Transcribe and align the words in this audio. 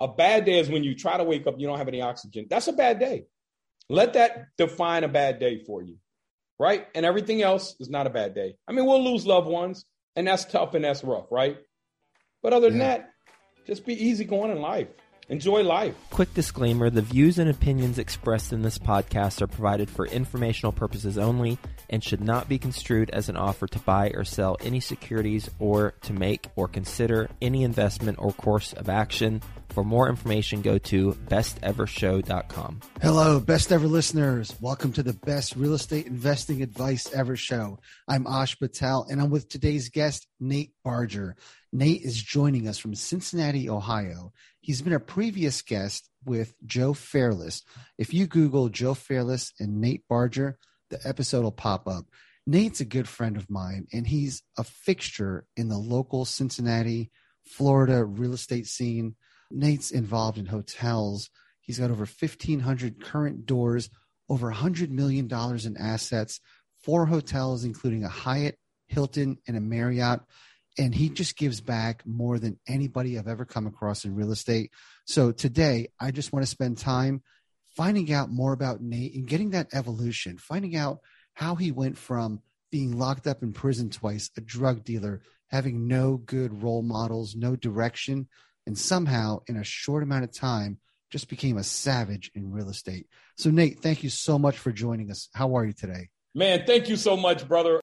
A 0.00 0.08
bad 0.08 0.44
day 0.44 0.58
is 0.58 0.68
when 0.68 0.84
you 0.84 0.94
try 0.94 1.16
to 1.16 1.24
wake 1.24 1.46
up, 1.46 1.56
you 1.58 1.66
don't 1.66 1.78
have 1.78 1.88
any 1.88 2.00
oxygen. 2.00 2.46
That's 2.48 2.68
a 2.68 2.72
bad 2.72 2.98
day. 2.98 3.26
Let 3.88 4.14
that 4.14 4.46
define 4.56 5.04
a 5.04 5.08
bad 5.08 5.40
day 5.40 5.62
for 5.64 5.82
you, 5.82 5.96
right? 6.58 6.86
And 6.94 7.04
everything 7.04 7.42
else 7.42 7.76
is 7.80 7.90
not 7.90 8.06
a 8.06 8.10
bad 8.10 8.34
day. 8.34 8.56
I 8.66 8.72
mean, 8.72 8.86
we'll 8.86 9.04
lose 9.04 9.26
loved 9.26 9.48
ones, 9.48 9.84
and 10.16 10.26
that's 10.26 10.44
tough 10.44 10.74
and 10.74 10.84
that's 10.84 11.04
rough, 11.04 11.26
right? 11.30 11.58
But 12.42 12.52
other 12.52 12.70
than 12.70 12.78
yeah. 12.78 12.96
that, 12.98 13.10
just 13.66 13.84
be 13.84 13.94
easy 13.94 14.24
going 14.24 14.50
in 14.50 14.60
life. 14.60 14.88
Enjoy 15.30 15.62
life. 15.62 15.94
Quick 16.10 16.34
disclaimer 16.34 16.90
the 16.90 17.02
views 17.02 17.38
and 17.38 17.48
opinions 17.48 18.00
expressed 18.00 18.52
in 18.52 18.62
this 18.62 18.78
podcast 18.78 19.40
are 19.40 19.46
provided 19.46 19.88
for 19.88 20.04
informational 20.04 20.72
purposes 20.72 21.16
only 21.16 21.56
and 21.88 22.02
should 22.02 22.20
not 22.20 22.48
be 22.48 22.58
construed 22.58 23.10
as 23.10 23.28
an 23.28 23.36
offer 23.36 23.68
to 23.68 23.78
buy 23.78 24.10
or 24.10 24.24
sell 24.24 24.56
any 24.60 24.80
securities 24.80 25.48
or 25.60 25.92
to 26.02 26.12
make 26.12 26.48
or 26.56 26.66
consider 26.66 27.30
any 27.40 27.62
investment 27.62 28.18
or 28.20 28.32
course 28.32 28.72
of 28.72 28.88
action. 28.88 29.40
For 29.68 29.84
more 29.84 30.08
information, 30.08 30.62
go 30.62 30.78
to 30.78 31.12
bestevershow.com. 31.12 32.80
Hello, 33.00 33.38
best 33.38 33.70
ever 33.70 33.86
listeners. 33.86 34.52
Welcome 34.60 34.92
to 34.94 35.04
the 35.04 35.12
best 35.12 35.54
real 35.54 35.74
estate 35.74 36.06
investing 36.06 36.60
advice 36.60 37.12
ever 37.14 37.36
show. 37.36 37.78
I'm 38.08 38.26
Ash 38.26 38.58
Patel, 38.58 39.06
and 39.08 39.20
I'm 39.20 39.30
with 39.30 39.48
today's 39.48 39.88
guest, 39.88 40.26
Nate 40.40 40.72
Barger. 40.82 41.36
Nate 41.72 42.02
is 42.02 42.20
joining 42.20 42.66
us 42.66 42.78
from 42.78 42.96
Cincinnati, 42.96 43.70
Ohio. 43.70 44.32
He's 44.60 44.82
been 44.82 44.92
a 44.92 45.00
previous 45.00 45.62
guest 45.62 46.08
with 46.24 46.54
Joe 46.66 46.92
Fairless. 46.92 47.62
If 47.96 48.12
you 48.12 48.26
Google 48.26 48.68
Joe 48.68 48.94
Fairless 48.94 49.52
and 49.58 49.80
Nate 49.80 50.06
Barger, 50.06 50.58
the 50.90 51.00
episode 51.04 51.42
will 51.42 51.52
pop 51.52 51.88
up. 51.88 52.04
Nate's 52.46 52.80
a 52.80 52.84
good 52.84 53.08
friend 53.08 53.36
of 53.36 53.48
mine, 53.48 53.86
and 53.92 54.06
he's 54.06 54.42
a 54.58 54.64
fixture 54.64 55.46
in 55.56 55.68
the 55.68 55.78
local 55.78 56.24
Cincinnati, 56.24 57.10
Florida 57.46 58.04
real 58.04 58.34
estate 58.34 58.66
scene. 58.66 59.14
Nate's 59.50 59.90
involved 59.90 60.36
in 60.36 60.46
hotels. 60.46 61.30
He's 61.60 61.78
got 61.78 61.90
over 61.90 62.06
1,500 62.06 63.02
current 63.02 63.46
doors, 63.46 63.88
over 64.28 64.52
$100 64.52 64.90
million 64.90 65.28
in 65.64 65.76
assets, 65.78 66.40
four 66.82 67.06
hotels, 67.06 67.64
including 67.64 68.04
a 68.04 68.08
Hyatt, 68.08 68.58
Hilton, 68.88 69.38
and 69.46 69.56
a 69.56 69.60
Marriott 69.60 70.20
and 70.78 70.94
he 70.94 71.08
just 71.08 71.36
gives 71.36 71.60
back 71.60 72.06
more 72.06 72.38
than 72.38 72.58
anybody 72.68 73.18
I've 73.18 73.28
ever 73.28 73.44
come 73.44 73.66
across 73.66 74.04
in 74.04 74.14
real 74.14 74.32
estate. 74.32 74.70
So 75.06 75.32
today, 75.32 75.88
I 76.00 76.10
just 76.10 76.32
want 76.32 76.44
to 76.44 76.50
spend 76.50 76.78
time 76.78 77.22
finding 77.76 78.12
out 78.12 78.30
more 78.30 78.52
about 78.52 78.80
Nate 78.80 79.14
and 79.14 79.26
getting 79.26 79.50
that 79.50 79.68
evolution, 79.72 80.38
finding 80.38 80.76
out 80.76 81.00
how 81.34 81.54
he 81.54 81.72
went 81.72 81.98
from 81.98 82.40
being 82.70 82.98
locked 82.98 83.26
up 83.26 83.42
in 83.42 83.52
prison 83.52 83.90
twice, 83.90 84.30
a 84.36 84.40
drug 84.40 84.84
dealer, 84.84 85.22
having 85.48 85.88
no 85.88 86.16
good 86.16 86.62
role 86.62 86.82
models, 86.82 87.34
no 87.34 87.56
direction, 87.56 88.28
and 88.66 88.78
somehow 88.78 89.40
in 89.48 89.56
a 89.56 89.64
short 89.64 90.02
amount 90.02 90.24
of 90.24 90.32
time 90.32 90.78
just 91.10 91.28
became 91.28 91.56
a 91.56 91.64
savage 91.64 92.30
in 92.34 92.52
real 92.52 92.68
estate. 92.68 93.06
So, 93.36 93.50
Nate, 93.50 93.80
thank 93.80 94.04
you 94.04 94.10
so 94.10 94.38
much 94.38 94.58
for 94.58 94.70
joining 94.70 95.10
us. 95.10 95.28
How 95.34 95.56
are 95.56 95.64
you 95.64 95.72
today? 95.72 96.08
Man, 96.34 96.64
thank 96.66 96.88
you 96.88 96.94
so 96.94 97.16
much, 97.16 97.48
brother. 97.48 97.80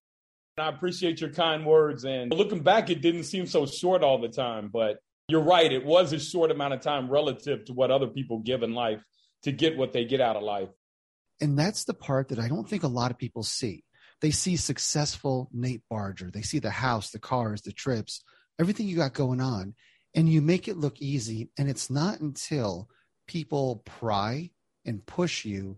I 0.58 0.70
appreciate 0.70 1.22
your 1.22 1.30
kind 1.30 1.66
words. 1.66 2.04
And 2.04 2.34
looking 2.34 2.62
back, 2.62 2.90
it 2.90 3.02
didn't 3.02 3.26
seem 3.26 3.46
so 3.46 3.66
short 3.66 4.04
all 4.04 4.20
the 4.20 4.30
time, 4.30 4.70
but 4.72 4.98
you're 5.28 5.42
right. 5.42 5.72
It 5.72 5.86
was 5.86 6.14
a 6.14 6.20
short 6.20 6.52
amount 6.52 6.74
of 6.74 6.82
time 6.82 7.10
relative 7.10 7.66
to 7.66 7.74
what 7.74 7.92
other 7.92 8.08
people 8.08 8.40
give 8.40 8.64
in 8.64 8.74
life 8.74 9.02
to 9.44 9.52
get 9.52 9.78
what 9.78 9.94
they 9.94 10.06
get 10.06 10.22
out 10.22 10.36
of 10.36 10.44
life. 10.44 10.70
And 11.40 11.58
that's 11.58 11.84
the 11.84 11.94
part 11.94 12.30
that 12.30 12.40
I 12.40 12.48
don't 12.48 12.68
think 12.68 12.84
a 12.84 12.88
lot 12.88 13.12
of 13.12 13.18
people 13.18 13.44
see. 13.44 13.84
They 14.22 14.32
see 14.32 14.56
successful 14.56 15.50
Nate 15.54 15.84
Barger. 15.90 16.32
They 16.32 16.42
see 16.42 16.58
the 16.58 16.72
house, 16.72 17.12
the 17.12 17.20
cars, 17.20 17.62
the 17.62 17.72
trips, 17.72 18.24
everything 18.60 18.88
you 18.88 18.96
got 18.96 19.14
going 19.14 19.42
on, 19.42 19.76
and 20.16 20.28
you 20.28 20.42
make 20.42 20.68
it 20.68 20.78
look 20.78 21.00
easy. 21.00 21.52
And 21.58 21.70
it's 21.70 21.92
not 21.92 22.20
until 22.20 22.90
people 23.28 23.84
pry 23.86 24.50
and 24.86 25.06
push 25.06 25.46
you 25.46 25.78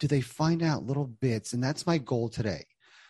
do 0.00 0.08
they 0.08 0.22
find 0.22 0.62
out 0.62 0.86
little 0.86 1.06
bits. 1.06 1.52
And 1.52 1.62
that's 1.62 1.86
my 1.86 1.98
goal 1.98 2.28
today. 2.28 2.64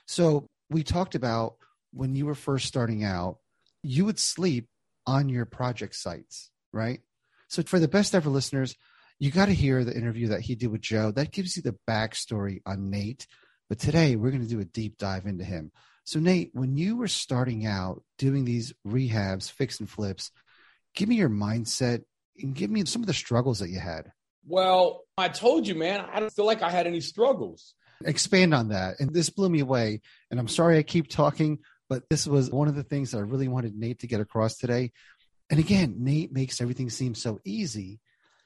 So 0.06 0.48
we 0.70 0.82
talked 0.82 1.14
about 1.14 1.56
when 1.92 2.14
you 2.14 2.26
were 2.26 2.34
first 2.34 2.66
starting 2.66 3.04
out, 3.04 3.38
you 3.82 4.04
would 4.04 4.18
sleep 4.18 4.68
on 5.06 5.28
your 5.28 5.44
project 5.44 5.94
sites, 5.94 6.50
right? 6.72 7.00
So 7.48 7.62
for 7.62 7.78
the 7.78 7.88
best 7.88 8.14
ever 8.14 8.30
listeners, 8.30 8.74
you 9.18 9.30
got 9.30 9.46
to 9.46 9.54
hear 9.54 9.84
the 9.84 9.96
interview 9.96 10.28
that 10.28 10.40
he 10.40 10.54
did 10.54 10.70
with 10.70 10.80
Joe. 10.80 11.10
That 11.12 11.30
gives 11.30 11.56
you 11.56 11.62
the 11.62 11.76
backstory 11.88 12.62
on 12.66 12.90
Nate. 12.90 13.26
But 13.68 13.78
today 13.78 14.16
we're 14.16 14.30
going 14.30 14.42
to 14.42 14.48
do 14.48 14.60
a 14.60 14.64
deep 14.64 14.98
dive 14.98 15.26
into 15.26 15.44
him. 15.44 15.70
So 16.04 16.18
Nate, 16.18 16.50
when 16.52 16.76
you 16.76 16.96
were 16.96 17.08
starting 17.08 17.64
out 17.64 18.02
doing 18.18 18.44
these 18.44 18.74
rehabs, 18.86 19.50
fix 19.50 19.80
and 19.80 19.88
flips, 19.88 20.30
give 20.94 21.08
me 21.08 21.16
your 21.16 21.30
mindset 21.30 22.04
and 22.38 22.54
give 22.54 22.70
me 22.70 22.84
some 22.84 23.02
of 23.02 23.06
the 23.06 23.14
struggles 23.14 23.60
that 23.60 23.70
you 23.70 23.78
had. 23.78 24.12
Well, 24.46 25.02
I 25.16 25.28
told 25.28 25.66
you, 25.66 25.74
man, 25.74 26.04
I 26.12 26.20
don't 26.20 26.32
feel 26.32 26.44
like 26.44 26.62
I 26.62 26.70
had 26.70 26.86
any 26.86 27.00
struggles 27.00 27.74
expand 28.04 28.54
on 28.54 28.68
that. 28.68 29.00
And 29.00 29.12
this 29.12 29.30
blew 29.30 29.48
me 29.48 29.60
away. 29.60 30.00
And 30.30 30.38
I'm 30.38 30.48
sorry 30.48 30.78
I 30.78 30.82
keep 30.82 31.08
talking, 31.08 31.58
but 31.88 32.08
this 32.08 32.26
was 32.26 32.50
one 32.50 32.68
of 32.68 32.74
the 32.74 32.82
things 32.82 33.10
that 33.10 33.18
I 33.18 33.22
really 33.22 33.48
wanted 33.48 33.74
Nate 33.74 34.00
to 34.00 34.06
get 34.06 34.20
across 34.20 34.56
today. 34.56 34.92
And 35.50 35.60
again, 35.60 35.96
Nate 35.98 36.32
makes 36.32 36.60
everything 36.60 36.90
seem 36.90 37.14
so 37.14 37.40
easy. 37.44 38.00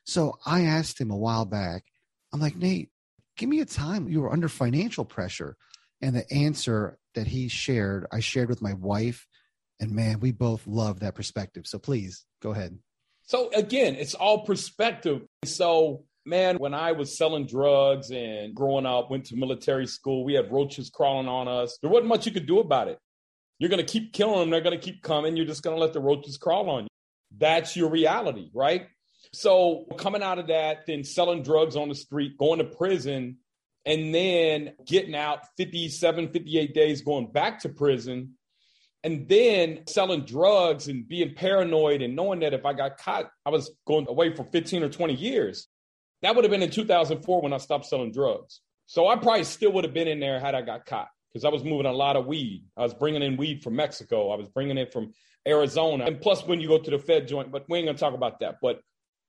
So 0.04 0.38
I 0.44 0.62
asked 0.62 1.00
him 1.00 1.10
a 1.10 1.16
while 1.16 1.44
back, 1.44 1.84
I'm 2.32 2.40
like, 2.40 2.56
Nate, 2.56 2.90
give 3.36 3.48
me 3.48 3.60
a 3.60 3.66
time 3.66 4.08
you 4.08 4.20
were 4.20 4.32
under 4.32 4.48
financial 4.48 5.04
pressure. 5.04 5.56
And 6.00 6.14
the 6.14 6.30
answer 6.32 6.98
that 7.14 7.26
he 7.26 7.48
shared, 7.48 8.06
I 8.12 8.20
shared 8.20 8.48
with 8.48 8.62
my 8.62 8.74
wife. 8.74 9.26
And 9.80 9.92
man, 9.92 10.20
we 10.20 10.32
both 10.32 10.66
love 10.66 11.00
that 11.00 11.14
perspective. 11.14 11.66
So 11.66 11.78
please 11.78 12.24
go 12.42 12.50
ahead. 12.50 12.78
So 13.22 13.50
again, 13.54 13.94
it's 13.94 14.14
all 14.14 14.44
perspective. 14.44 15.22
So 15.44 16.04
man, 16.28 16.58
when 16.58 16.74
I 16.74 16.92
was 16.92 17.16
selling 17.16 17.46
drugs 17.46 18.10
and 18.10 18.54
growing 18.54 18.86
up, 18.86 19.10
went 19.10 19.26
to 19.26 19.36
military 19.36 19.86
school, 19.86 20.24
we 20.24 20.34
had 20.34 20.52
roaches 20.52 20.90
crawling 20.90 21.28
on 21.28 21.48
us. 21.48 21.78
There 21.80 21.90
wasn't 21.90 22.08
much 22.08 22.26
you 22.26 22.32
could 22.32 22.46
do 22.46 22.60
about 22.60 22.88
it. 22.88 22.98
You're 23.58 23.70
going 23.70 23.84
to 23.84 23.92
keep 23.92 24.12
killing 24.12 24.38
them. 24.38 24.50
They're 24.50 24.60
going 24.60 24.78
to 24.78 24.84
keep 24.84 25.02
coming. 25.02 25.36
You're 25.36 25.46
just 25.46 25.62
going 25.62 25.76
to 25.76 25.80
let 25.80 25.92
the 25.92 26.00
roaches 26.00 26.36
crawl 26.36 26.70
on 26.70 26.84
you. 26.84 26.88
That's 27.36 27.76
your 27.76 27.90
reality, 27.90 28.50
right? 28.54 28.86
So 29.32 29.86
coming 29.98 30.22
out 30.22 30.38
of 30.38 30.46
that, 30.46 30.86
then 30.86 31.02
selling 31.04 31.42
drugs 31.42 31.76
on 31.76 31.88
the 31.88 31.94
street, 31.94 32.38
going 32.38 32.58
to 32.58 32.64
prison, 32.64 33.38
and 33.84 34.14
then 34.14 34.74
getting 34.86 35.14
out 35.14 35.40
57, 35.56 36.30
58 36.32 36.74
days, 36.74 37.02
going 37.02 37.32
back 37.32 37.60
to 37.60 37.68
prison, 37.68 38.34
and 39.02 39.28
then 39.28 39.80
selling 39.86 40.24
drugs 40.24 40.88
and 40.88 41.08
being 41.08 41.34
paranoid 41.34 42.02
and 42.02 42.16
knowing 42.16 42.40
that 42.40 42.54
if 42.54 42.64
I 42.64 42.72
got 42.72 42.98
caught, 42.98 43.30
I 43.46 43.50
was 43.50 43.70
going 43.86 44.06
away 44.08 44.34
for 44.34 44.44
15 44.44 44.82
or 44.82 44.88
20 44.88 45.14
years. 45.14 45.68
That 46.22 46.34
would 46.34 46.44
have 46.44 46.50
been 46.50 46.62
in 46.62 46.70
2004 46.70 47.42
when 47.42 47.52
I 47.52 47.58
stopped 47.58 47.86
selling 47.86 48.12
drugs. 48.12 48.60
So 48.86 49.06
I 49.06 49.16
probably 49.16 49.44
still 49.44 49.72
would 49.72 49.84
have 49.84 49.94
been 49.94 50.08
in 50.08 50.20
there 50.20 50.40
had 50.40 50.54
I 50.54 50.62
got 50.62 50.86
caught 50.86 51.08
because 51.32 51.44
I 51.44 51.50
was 51.50 51.62
moving 51.62 51.86
a 51.86 51.92
lot 51.92 52.16
of 52.16 52.26
weed. 52.26 52.64
I 52.76 52.82
was 52.82 52.94
bringing 52.94 53.22
in 53.22 53.36
weed 53.36 53.62
from 53.62 53.76
Mexico. 53.76 54.30
I 54.30 54.36
was 54.36 54.48
bringing 54.48 54.78
it 54.78 54.92
from 54.92 55.12
Arizona. 55.46 56.06
And 56.06 56.20
plus, 56.20 56.44
when 56.44 56.60
you 56.60 56.68
go 56.68 56.78
to 56.78 56.90
the 56.90 56.98
Fed 56.98 57.28
joint, 57.28 57.52
but 57.52 57.66
we 57.68 57.78
ain't 57.78 57.88
to 57.88 57.94
talk 57.94 58.14
about 58.14 58.40
that. 58.40 58.56
But 58.62 58.80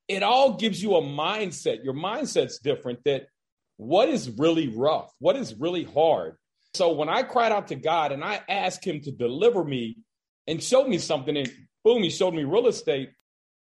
it 0.07 0.23
all 0.23 0.57
gives 0.57 0.81
you 0.81 0.95
a 0.95 1.01
mindset. 1.01 1.83
Your 1.83 1.93
mindset's 1.93 2.59
different 2.59 3.03
that 3.05 3.27
what 3.77 4.09
is 4.09 4.29
really 4.29 4.67
rough? 4.69 5.11
What 5.19 5.35
is 5.35 5.55
really 5.55 5.83
hard? 5.83 6.35
So 6.73 6.93
when 6.93 7.09
I 7.09 7.23
cried 7.23 7.51
out 7.51 7.67
to 7.67 7.75
God 7.75 8.11
and 8.11 8.23
I 8.23 8.41
asked 8.49 8.85
Him 8.85 9.01
to 9.01 9.11
deliver 9.11 9.63
me 9.63 9.97
and 10.47 10.61
show 10.61 10.87
me 10.87 10.97
something, 10.97 11.35
and 11.35 11.51
boom, 11.83 12.03
He 12.03 12.09
showed 12.09 12.33
me 12.33 12.43
real 12.43 12.67
estate. 12.67 13.11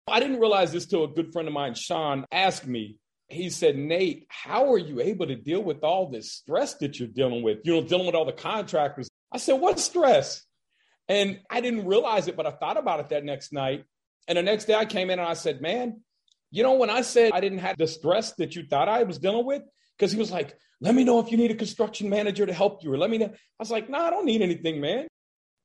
I 0.07 0.19
didn't 0.19 0.39
realize 0.39 0.71
this 0.71 0.85
till 0.85 1.03
a 1.03 1.07
good 1.07 1.33
friend 1.33 1.47
of 1.47 1.53
mine, 1.53 1.73
Sean, 1.73 2.25
asked 2.31 2.65
me 2.65 2.97
he 3.27 3.49
said, 3.49 3.77
Nate, 3.77 4.25
how 4.29 4.71
are 4.71 4.77
you 4.77 5.01
able 5.01 5.27
to 5.27 5.35
deal 5.35 5.61
with 5.61 5.83
all 5.83 6.09
this 6.09 6.31
stress 6.31 6.75
that 6.75 6.99
you're 6.99 7.09
dealing 7.09 7.43
with? 7.43 7.59
You 7.63 7.75
know, 7.75 7.87
dealing 7.87 8.05
with 8.05 8.15
all 8.15 8.25
the 8.25 8.31
contractors. 8.31 9.09
I 9.31 9.37
said, 9.37 9.53
what 9.53 9.79
stress? 9.79 10.43
And 11.09 11.39
I 11.49 11.61
didn't 11.61 11.85
realize 11.85 12.27
it, 12.27 12.37
but 12.37 12.45
I 12.45 12.51
thought 12.51 12.77
about 12.77 12.99
it 12.99 13.09
that 13.09 13.25
next 13.25 13.51
night. 13.51 13.83
And 14.27 14.37
the 14.37 14.43
next 14.43 14.65
day 14.65 14.75
I 14.75 14.85
came 14.85 15.09
in 15.09 15.19
and 15.19 15.27
I 15.27 15.33
said, 15.33 15.61
man, 15.61 16.01
you 16.51 16.63
know, 16.63 16.75
when 16.75 16.89
I 16.89 17.01
said 17.01 17.31
I 17.33 17.41
didn't 17.41 17.59
have 17.59 17.77
the 17.77 17.87
stress 17.87 18.33
that 18.33 18.55
you 18.55 18.65
thought 18.65 18.87
I 18.87 19.03
was 19.03 19.17
dealing 19.17 19.45
with, 19.45 19.63
because 19.97 20.11
he 20.11 20.19
was 20.19 20.31
like, 20.31 20.57
let 20.79 20.95
me 20.95 21.03
know 21.03 21.19
if 21.19 21.31
you 21.31 21.37
need 21.37 21.51
a 21.51 21.55
construction 21.55 22.09
manager 22.09 22.45
to 22.45 22.53
help 22.53 22.83
you, 22.83 22.93
or 22.93 22.97
let 22.97 23.09
me 23.09 23.17
know. 23.17 23.25
I 23.25 23.59
was 23.59 23.71
like, 23.71 23.89
no, 23.89 23.97
nah, 23.97 24.07
I 24.07 24.09
don't 24.09 24.25
need 24.25 24.41
anything, 24.41 24.79
man. 24.79 25.07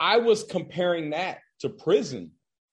I 0.00 0.18
was 0.18 0.42
comparing 0.42 1.10
that 1.10 1.38
to 1.60 1.68
prison. 1.68 2.32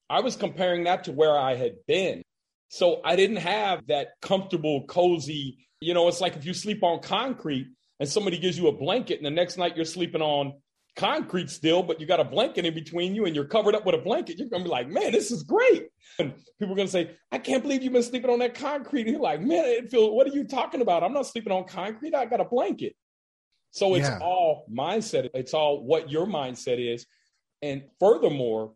I 0.09 0.21
was 0.21 0.35
comparing 0.35 0.85
that 0.85 1.03
to 1.03 1.11
where 1.11 1.37
I 1.37 1.55
had 1.55 1.85
been. 1.85 2.23
So 2.69 3.01
I 3.03 3.15
didn't 3.15 3.37
have 3.37 3.87
that 3.87 4.09
comfortable, 4.21 4.85
cozy, 4.85 5.57
you 5.81 5.93
know, 5.93 6.07
it's 6.07 6.21
like 6.21 6.35
if 6.35 6.45
you 6.45 6.53
sleep 6.53 6.83
on 6.83 7.01
concrete 7.01 7.67
and 7.99 8.07
somebody 8.07 8.37
gives 8.37 8.57
you 8.57 8.67
a 8.67 8.71
blanket 8.71 9.17
and 9.17 9.25
the 9.25 9.31
next 9.31 9.57
night 9.57 9.75
you're 9.75 9.85
sleeping 9.85 10.21
on 10.21 10.53
concrete 10.95 11.49
still, 11.49 11.81
but 11.81 11.99
you 11.99 12.05
got 12.05 12.19
a 12.19 12.25
blanket 12.25 12.65
in 12.65 12.73
between 12.73 13.15
you 13.15 13.25
and 13.25 13.35
you're 13.35 13.45
covered 13.45 13.73
up 13.73 13.85
with 13.85 13.95
a 13.95 13.99
blanket, 13.99 14.37
you're 14.37 14.49
gonna 14.49 14.63
be 14.63 14.69
like, 14.69 14.87
man, 14.87 15.11
this 15.11 15.31
is 15.31 15.43
great. 15.43 15.87
And 16.19 16.33
people 16.59 16.73
are 16.73 16.77
gonna 16.77 16.89
say, 16.89 17.11
I 17.31 17.39
can't 17.39 17.63
believe 17.63 17.81
you've 17.81 17.93
been 17.93 18.03
sleeping 18.03 18.29
on 18.29 18.39
that 18.39 18.53
concrete. 18.53 19.01
And 19.01 19.11
you're 19.11 19.21
like, 19.21 19.41
man, 19.41 19.65
it 19.65 19.89
feels, 19.89 20.11
what 20.11 20.27
are 20.27 20.31
you 20.31 20.43
talking 20.43 20.81
about? 20.81 21.03
I'm 21.03 21.13
not 21.13 21.25
sleeping 21.25 21.53
on 21.53 21.65
concrete, 21.65 22.13
I 22.13 22.25
got 22.25 22.41
a 22.41 22.45
blanket. 22.45 22.95
So 23.71 23.95
it's 23.95 24.07
yeah. 24.07 24.19
all 24.21 24.65
mindset, 24.71 25.29
it's 25.33 25.53
all 25.53 25.83
what 25.83 26.11
your 26.11 26.27
mindset 26.27 26.93
is. 26.93 27.07
And 27.61 27.83
furthermore, 27.99 28.73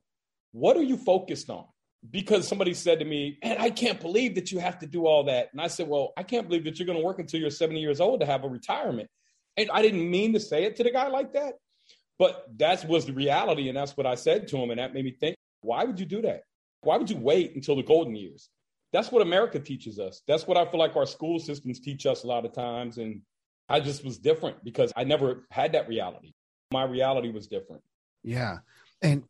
what 0.52 0.78
are 0.78 0.84
you 0.84 0.98
focused 0.98 1.50
on? 1.50 1.66
Because 2.10 2.48
somebody 2.48 2.74
said 2.74 3.00
to 3.00 3.06
me, 3.06 3.38
and 3.42 3.60
I 3.60 3.70
can't 3.70 4.00
believe 4.00 4.36
that 4.36 4.52
you 4.52 4.60
have 4.60 4.80
to 4.80 4.88
do 4.88 5.06
all 5.06 5.26
that. 5.26 5.50
And 5.52 5.62
I 5.62 5.68
said, 5.68 5.88
Well, 5.88 6.14
I 6.18 6.24
can't 6.24 6.48
believe 6.48 6.66
that 6.66 6.80
you're 6.80 6.86
going 6.86 7.00
to 7.00 7.06
work 7.06 7.20
until 7.20 7.40
you're 7.40 7.50
70 7.50 7.80
years 7.80 8.02
old 8.02 8.20
to 8.20 8.26
have 8.26 8.44
a 8.44 8.50
retirement. 8.50 9.10
And 9.56 9.70
I 9.72 9.82
didn't 9.82 10.10
mean 10.10 10.34
to 10.34 10.40
say 10.40 10.64
it 10.64 10.76
to 10.78 10.84
the 10.84 10.92
guy 10.92 11.08
like 11.08 11.34
that, 11.34 11.54
but 12.18 12.46
that 12.58 12.88
was 12.88 13.06
the 13.06 13.14
reality. 13.14 13.70
And 13.70 13.78
that's 13.78 13.96
what 13.96 14.06
I 14.08 14.16
said 14.16 14.48
to 14.50 14.58
him. 14.58 14.72
And 14.72 14.80
that 14.80 14.94
made 14.94 15.06
me 15.06 15.12
think, 15.12 15.36
why 15.62 15.84
would 15.84 16.00
you 16.00 16.06
do 16.06 16.22
that? 16.24 16.42
Why 16.82 16.98
would 16.98 17.10
you 17.10 17.18
wait 17.18 17.56
until 17.56 17.76
the 17.76 17.84
golden 17.84 18.16
years? 18.16 18.50
That's 18.92 19.12
what 19.12 19.22
America 19.22 19.60
teaches 19.60 20.00
us. 20.00 20.22
That's 20.28 20.46
what 20.46 20.58
I 20.58 20.70
feel 20.70 20.80
like 20.80 20.96
our 20.96 21.06
school 21.06 21.40
systems 21.40 21.80
teach 21.80 22.06
us 22.06 22.24
a 22.24 22.28
lot 22.28 22.46
of 22.46 22.54
times. 22.54 22.98
And 22.98 23.22
I 23.70 23.80
just 23.80 24.04
was 24.04 24.18
different 24.18 24.64
because 24.64 24.92
I 24.96 25.04
never 25.04 25.46
had 25.50 25.74
that 25.74 25.88
reality. 25.88 26.34
My 26.72 26.84
reality 26.84 27.32
was 27.32 27.48
different. 27.48 27.82
Yeah. 28.24 28.58
And 29.02 29.24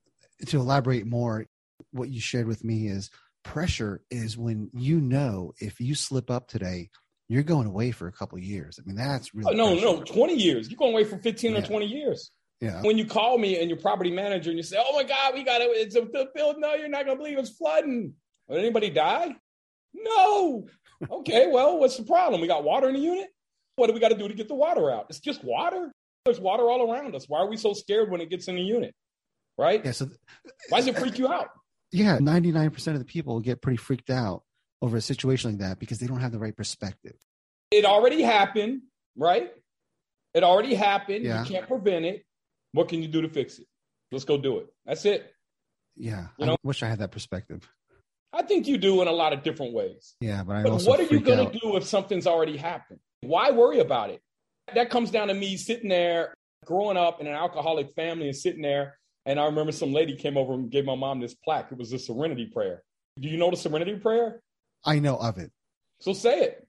to 0.48 0.60
elaborate 0.60 1.06
more, 1.06 1.46
what 1.92 2.10
you 2.10 2.20
shared 2.20 2.48
with 2.48 2.64
me 2.64 2.88
is 2.88 3.10
pressure 3.44 4.02
is 4.10 4.38
when 4.38 4.70
you 4.74 5.00
know 5.00 5.54
if 5.60 5.80
you 5.80 5.96
slip 5.96 6.32
up 6.32 6.48
today, 6.48 6.90
you're 7.30 7.44
going 7.44 7.68
away 7.68 7.92
for 7.92 8.08
a 8.08 8.12
couple 8.12 8.38
years. 8.40 8.80
I 8.80 8.86
mean, 8.86 8.96
that's 8.96 9.34
really 9.34 9.54
oh, 9.54 9.58
no, 9.58 9.72
pressure. 9.74 9.98
no, 9.98 10.04
20 10.04 10.36
years. 10.36 10.70
You're 10.70 10.78
going 10.78 10.94
away 10.94 11.04
for 11.04 11.18
15 11.18 11.52
yeah. 11.52 11.58
or 11.58 11.62
20 11.62 11.86
years. 11.86 12.32
Yeah. 12.62 12.82
When 12.82 12.98
you 12.98 13.06
call 13.06 13.38
me 13.38 13.60
and 13.60 13.70
your 13.70 13.80
property 13.80 14.12
manager 14.12 14.50
and 14.50 14.58
you 14.58 14.64
say, 14.64 14.78
"Oh 14.80 14.96
my 14.96 15.04
God, 15.04 15.34
we 15.34 15.44
got 15.44 15.60
it! 15.60 15.70
It's 15.72 15.96
a 15.96 16.04
build." 16.04 16.56
No, 16.60 16.76
you're 16.76 16.88
not 16.88 17.06
gonna 17.06 17.18
believe 17.18 17.38
it's 17.38 17.50
flooding. 17.50 18.14
Did 18.50 18.60
anybody 18.60 18.90
die? 18.90 19.36
No. 19.94 20.66
Okay, 21.12 21.48
well, 21.52 21.80
what's 21.80 21.98
the 21.98 22.04
problem? 22.06 22.40
We 22.40 22.48
got 22.48 22.64
water 22.64 22.88
in 22.88 22.96
the 22.96 23.02
unit. 23.02 23.28
What 23.76 23.88
do 23.88 23.94
we 23.94 24.00
got 24.00 24.10
to 24.10 24.18
do 24.18 24.30
to 24.30 24.34
get 24.34 24.48
the 24.48 24.56
water 24.56 24.90
out? 24.90 25.08
It's 25.10 25.20
just 25.20 25.44
water. 25.44 25.92
There's 26.24 26.40
water 26.40 26.64
all 26.70 26.90
around 26.90 27.14
us. 27.14 27.26
Why 27.28 27.40
are 27.40 27.50
we 27.50 27.58
so 27.58 27.74
scared 27.74 28.10
when 28.10 28.22
it 28.22 28.30
gets 28.30 28.48
in 28.48 28.56
the 28.56 28.62
unit? 28.62 28.96
Right? 29.58 29.84
Yeah. 29.84 29.92
So, 29.92 30.08
why 30.70 30.80
does 30.80 30.88
it 30.88 30.98
freak 30.98 31.20
you 31.20 31.28
out? 31.28 31.50
Yeah, 31.94 32.18
99% 32.18 32.88
of 32.88 33.00
the 33.00 33.06
people 33.06 33.40
get 33.40 33.62
pretty 33.62 33.78
freaked 33.78 34.10
out 34.10 34.44
over 34.82 34.98
a 34.98 35.02
situation 35.02 35.52
like 35.52 35.60
that 35.60 35.80
because 35.80 36.00
they 36.00 36.08
don't 36.08 36.20
have 36.20 36.32
the 36.32 36.40
right 36.40 36.56
perspective. 36.56 37.16
It 37.72 37.86
already 37.86 38.22
happened, 38.22 38.82
right? 39.16 39.52
It 40.34 40.44
already 40.44 40.74
happened. 40.74 41.24
Yeah. 41.24 41.44
You 41.44 41.50
can't 41.50 41.68
prevent 41.68 42.06
it. 42.06 42.26
What 42.72 42.90
can 42.90 43.02
you 43.04 43.08
do 43.08 43.22
to 43.22 43.30
fix 43.30 43.60
it? 43.60 43.68
Let's 44.12 44.26
go 44.26 44.38
do 44.38 44.58
it. 44.58 44.68
That's 44.86 45.06
it. 45.06 45.32
Yeah. 45.96 46.28
You 46.38 46.48
know? 46.48 46.54
I 46.54 46.58
wish 46.64 46.82
I 46.82 46.88
had 46.88 47.00
that 47.00 47.12
perspective. 47.12 47.70
I 48.34 48.42
think 48.42 48.68
you 48.68 48.80
do 48.80 49.02
in 49.04 49.08
a 49.08 49.12
lot 49.12 49.32
of 49.32 49.44
different 49.44 49.74
ways. 49.74 50.16
Yeah, 50.20 50.44
but 50.44 50.56
I 50.56 50.64
but 50.64 50.72
also 50.72 50.90
what 50.90 51.00
are 51.00 51.04
you 51.04 51.20
going 51.20 51.52
to 51.52 51.60
do 51.60 51.78
if 51.78 51.84
something's 51.84 52.26
already 52.26 52.58
happened? 52.58 53.00
Why 53.22 53.52
worry 53.52 53.80
about 53.80 54.10
it? 54.10 54.22
That 54.74 54.90
comes 54.90 55.12
down 55.12 55.28
to 55.28 55.36
me 55.36 55.56
sitting 55.56 55.90
there, 55.90 56.34
growing 56.66 56.98
up 56.98 57.22
in 57.22 57.28
an 57.28 57.34
alcoholic 57.34 57.94
family, 57.94 58.28
and 58.28 58.36
sitting 58.36 58.64
there. 58.64 58.98
And 59.26 59.40
I 59.40 59.46
remember 59.46 59.72
some 59.72 59.94
lady 59.94 60.16
came 60.16 60.38
over 60.38 60.54
and 60.54 60.70
gave 60.70 60.86
my 60.86 60.96
mom 60.96 61.22
this 61.22 61.34
plaque. 61.34 61.72
It 61.72 61.78
was 61.78 61.92
the 61.92 62.00
Serenity 62.00 62.46
Prayer. 62.46 62.84
Do 63.20 63.30
you 63.30 63.38
know 63.38 63.50
the 63.50 63.58
Serenity 63.58 63.96
Prayer? 63.96 64.42
I 64.84 65.00
know 65.00 65.16
of 65.16 65.38
it. 65.38 65.52
So 66.00 66.14
say 66.14 66.42
it. 66.42 66.68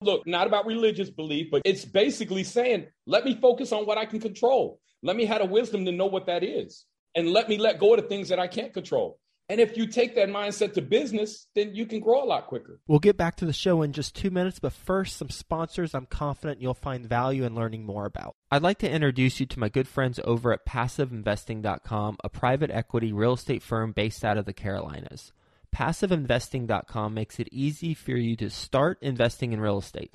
Look, 0.00 0.26
not 0.26 0.46
about 0.46 0.66
religious 0.66 1.08
belief, 1.08 1.48
but 1.50 1.62
it's 1.64 1.84
basically 1.84 2.44
saying, 2.44 2.86
let 3.06 3.24
me 3.24 3.38
focus 3.40 3.72
on 3.72 3.86
what 3.86 3.96
I 3.96 4.04
can 4.04 4.20
control. 4.20 4.80
Let 5.02 5.16
me 5.16 5.24
have 5.24 5.40
the 5.40 5.46
wisdom 5.46 5.86
to 5.86 5.92
know 5.92 6.06
what 6.06 6.26
that 6.26 6.42
is. 6.42 6.84
And 7.14 7.30
let 7.30 7.48
me 7.48 7.56
let 7.56 7.78
go 7.78 7.94
of 7.94 8.02
the 8.02 8.08
things 8.08 8.28
that 8.28 8.38
I 8.38 8.48
can't 8.48 8.74
control. 8.74 9.18
And 9.48 9.60
if 9.60 9.76
you 9.76 9.86
take 9.86 10.14
that 10.14 10.28
mindset 10.28 10.72
to 10.74 10.82
business, 10.82 11.48
then 11.54 11.74
you 11.74 11.84
can 11.84 12.00
grow 12.00 12.22
a 12.22 12.24
lot 12.24 12.46
quicker. 12.46 12.80
We'll 12.86 12.98
get 12.98 13.18
back 13.18 13.36
to 13.36 13.46
the 13.46 13.52
show 13.52 13.82
in 13.82 13.92
just 13.92 14.16
two 14.16 14.30
minutes, 14.30 14.58
but 14.58 14.72
first, 14.72 15.16
some 15.16 15.28
sponsors 15.28 15.94
I'm 15.94 16.06
confident 16.06 16.62
you'll 16.62 16.72
find 16.72 17.06
value 17.06 17.44
in 17.44 17.54
learning 17.54 17.84
more 17.84 18.06
about. 18.06 18.36
I'd 18.50 18.62
like 18.62 18.78
to 18.78 18.90
introduce 18.90 19.40
you 19.40 19.46
to 19.46 19.58
my 19.58 19.68
good 19.68 19.86
friends 19.86 20.18
over 20.24 20.52
at 20.52 20.64
PassiveInvesting.com, 20.64 22.16
a 22.24 22.28
private 22.30 22.70
equity 22.70 23.12
real 23.12 23.34
estate 23.34 23.62
firm 23.62 23.92
based 23.92 24.24
out 24.24 24.38
of 24.38 24.46
the 24.46 24.54
Carolinas. 24.54 25.32
PassiveInvesting.com 25.74 27.12
makes 27.12 27.38
it 27.38 27.48
easy 27.52 27.92
for 27.92 28.12
you 28.12 28.36
to 28.36 28.48
start 28.48 28.98
investing 29.02 29.52
in 29.52 29.60
real 29.60 29.78
estate. 29.78 30.14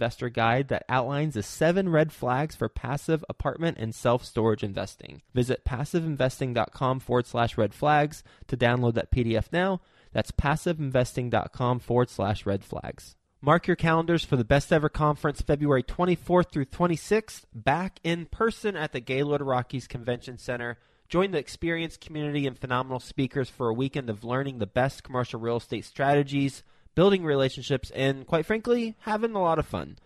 investor 0.00 0.30
guide 0.30 0.68
that 0.68 0.86
outlines 0.88 1.34
the 1.34 1.42
seven 1.42 1.90
red 1.90 2.10
flags 2.10 2.56
for 2.56 2.70
passive 2.70 3.22
apartment 3.28 3.76
and 3.78 3.94
self 3.94 4.24
storage 4.24 4.64
investing. 4.64 5.20
Visit 5.34 5.62
passiveinvesting.com 5.66 7.00
forward 7.00 7.26
slash 7.26 7.58
red 7.58 7.74
flags 7.74 8.24
to 8.46 8.56
download 8.56 8.94
that 8.94 9.12
PDF 9.12 9.52
now. 9.52 9.82
That's 10.12 10.32
passiveinvesting.com 10.32 11.80
forward 11.80 12.08
slash 12.08 12.46
red 12.46 12.64
flags. 12.64 13.14
Mark 13.42 13.66
your 13.66 13.76
calendars 13.76 14.24
for 14.24 14.36
the 14.36 14.44
Best 14.44 14.72
Ever 14.72 14.88
Conference 14.88 15.42
February 15.42 15.82
24th 15.82 16.50
through 16.50 16.66
26th, 16.66 17.42
back 17.54 17.98
in 18.02 18.24
person 18.26 18.76
at 18.76 18.92
the 18.92 19.00
Gaylord 19.00 19.42
Rockies 19.42 19.86
Convention 19.86 20.38
Center. 20.38 20.78
Join 21.10 21.32
the 21.32 21.38
experienced 21.38 22.00
community 22.00 22.46
and 22.46 22.58
phenomenal 22.58 23.00
speakers 23.00 23.50
for 23.50 23.68
a 23.68 23.74
weekend 23.74 24.08
of 24.08 24.24
learning 24.24 24.58
the 24.58 24.66
best 24.66 25.02
commercial 25.02 25.40
real 25.40 25.58
estate 25.58 25.84
strategies 25.84 26.62
building 26.94 27.24
relationships, 27.24 27.90
and 27.90 28.26
quite 28.26 28.46
frankly, 28.46 28.96
having 29.00 29.34
a 29.34 29.42
lot 29.42 29.58
of 29.58 29.66
fun. 29.66 29.98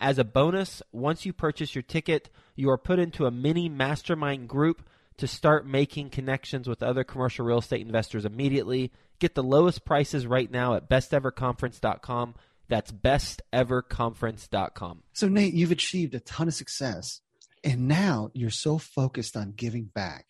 As 0.00 0.18
a 0.18 0.24
bonus, 0.24 0.82
once 0.92 1.26
you 1.26 1.32
purchase 1.32 1.74
your 1.74 1.82
ticket, 1.82 2.30
you 2.56 2.70
are 2.70 2.78
put 2.78 2.98
into 2.98 3.26
a 3.26 3.30
mini 3.30 3.68
mastermind 3.68 4.48
group 4.48 4.82
to 5.18 5.26
start 5.26 5.66
making 5.66 6.08
connections 6.08 6.66
with 6.66 6.82
other 6.82 7.04
commercial 7.04 7.44
real 7.44 7.58
estate 7.58 7.82
investors 7.82 8.24
immediately. 8.24 8.90
Get 9.18 9.34
the 9.34 9.42
lowest 9.42 9.84
prices 9.84 10.26
right 10.26 10.50
now 10.50 10.72
at 10.74 10.88
besteverconference.com. 10.88 12.34
That's 12.68 12.90
besteverconference.com. 12.90 15.02
So, 15.12 15.28
Nate, 15.28 15.52
you've 15.52 15.72
achieved 15.72 16.14
a 16.14 16.20
ton 16.20 16.48
of 16.48 16.54
success, 16.54 17.20
and 17.62 17.86
now 17.86 18.30
you're 18.32 18.48
so 18.48 18.78
focused 18.78 19.36
on 19.36 19.52
giving 19.52 19.84
back. 19.84 20.24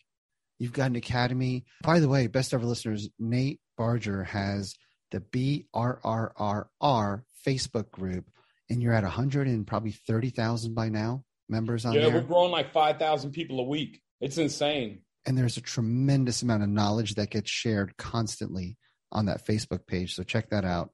You've 0.59 0.73
got 0.73 0.91
an 0.91 0.97
academy. 0.97 1.65
By 1.83 2.01
the 2.01 2.09
way, 2.09 2.27
best 2.27 2.53
ever 2.53 2.67
listeners, 2.67 3.09
Nate 3.21 3.61
Barger 3.79 4.25
has 4.25 4.75
the 5.11 5.21
BRRRR 5.21 7.23
Facebook 7.47 7.91
group, 7.91 8.31
and 8.69 8.83
you're 8.83 8.95
at 8.95 9.03
100 9.03 9.47
and 9.47 9.67
probably 9.67 9.93
30,000 9.93 10.75
by 10.75 10.89
now 10.89 11.25
members 11.49 11.85
on 11.85 11.93
yeah, 11.93 12.03
there. 12.03 12.09
Yeah, 12.09 12.15
we're 12.17 12.23
growing 12.23 12.53
like 12.53 12.73
5,000 12.73 13.33
people 13.33 13.61
a 13.61 13.65
week. 13.65 14.01
It's 14.21 14.39
insane. 14.39 15.03
And 15.27 15.37
there's 15.37 15.57
a 15.57 15.63
tremendous 15.63 16.43
amount 16.43 16.63
of 16.63 16.69
knowledge 16.69 17.17
that 17.17 17.31
gets 17.31 17.51
shared 17.51 17.97
constantly 17.97 18.77
on 19.13 19.27
that 19.27 19.45
Facebook 19.45 19.87
page. 19.87 20.15
So 20.15 20.23
check 20.23 20.51
that 20.51 20.65
out. 20.65 20.91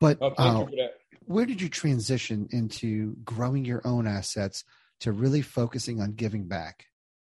But 0.00 0.18
oh, 0.20 0.34
uh, 0.36 0.66
where 1.20 1.46
did 1.46 1.60
you 1.60 1.68
transition 1.68 2.48
into 2.50 3.16
growing 3.24 3.64
your 3.64 3.86
own 3.86 4.06
assets 4.06 4.64
to 5.00 5.12
really 5.12 5.42
focusing 5.42 6.00
on 6.00 6.12
giving 6.12 6.48
back? 6.48 6.86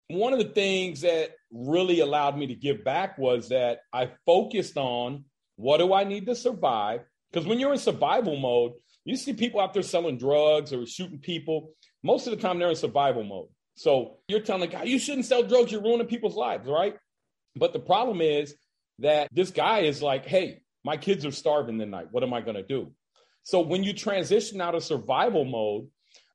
One 0.07 0.33
of 0.33 0.39
the 0.39 0.49
things 0.49 1.01
that 1.01 1.31
really 1.51 1.99
allowed 1.99 2.37
me 2.37 2.47
to 2.47 2.55
give 2.55 2.83
back 2.83 3.17
was 3.17 3.49
that 3.49 3.79
I 3.93 4.11
focused 4.25 4.77
on 4.77 5.25
what 5.61 5.77
do 5.77 5.93
I 5.93 6.03
need 6.03 6.25
to 6.25 6.35
survive? 6.35 7.01
Because 7.31 7.47
when 7.47 7.59
you're 7.59 7.71
in 7.71 7.79
survival 7.79 8.35
mode, 8.35 8.73
you 9.05 9.15
see 9.15 9.33
people 9.33 9.61
out 9.61 9.73
there 9.73 9.83
selling 9.83 10.17
drugs 10.17 10.73
or 10.73 10.85
shooting 10.85 11.19
people. 11.19 11.73
Most 12.03 12.27
of 12.27 12.31
the 12.35 12.41
time, 12.41 12.59
they're 12.59 12.69
in 12.69 12.75
survival 12.75 13.23
mode. 13.23 13.47
So 13.75 14.17
you're 14.27 14.41
telling 14.41 14.61
the 14.61 14.67
guy, 14.67 14.83
you 14.83 14.99
shouldn't 14.99 15.25
sell 15.25 15.43
drugs, 15.43 15.71
you're 15.71 15.81
ruining 15.81 16.07
people's 16.07 16.35
lives, 16.35 16.67
right? 16.67 16.95
But 17.55 17.73
the 17.73 17.79
problem 17.79 18.21
is 18.21 18.55
that 18.99 19.29
this 19.31 19.51
guy 19.51 19.79
is 19.79 20.01
like, 20.01 20.25
hey, 20.25 20.61
my 20.83 20.97
kids 20.97 21.25
are 21.25 21.31
starving 21.31 21.79
tonight. 21.79 22.07
What 22.11 22.23
am 22.23 22.33
I 22.33 22.41
going 22.41 22.57
to 22.57 22.63
do? 22.63 22.91
So 23.43 23.61
when 23.61 23.83
you 23.83 23.93
transition 23.93 24.61
out 24.61 24.75
of 24.75 24.83
survival 24.83 25.45
mode, 25.45 25.87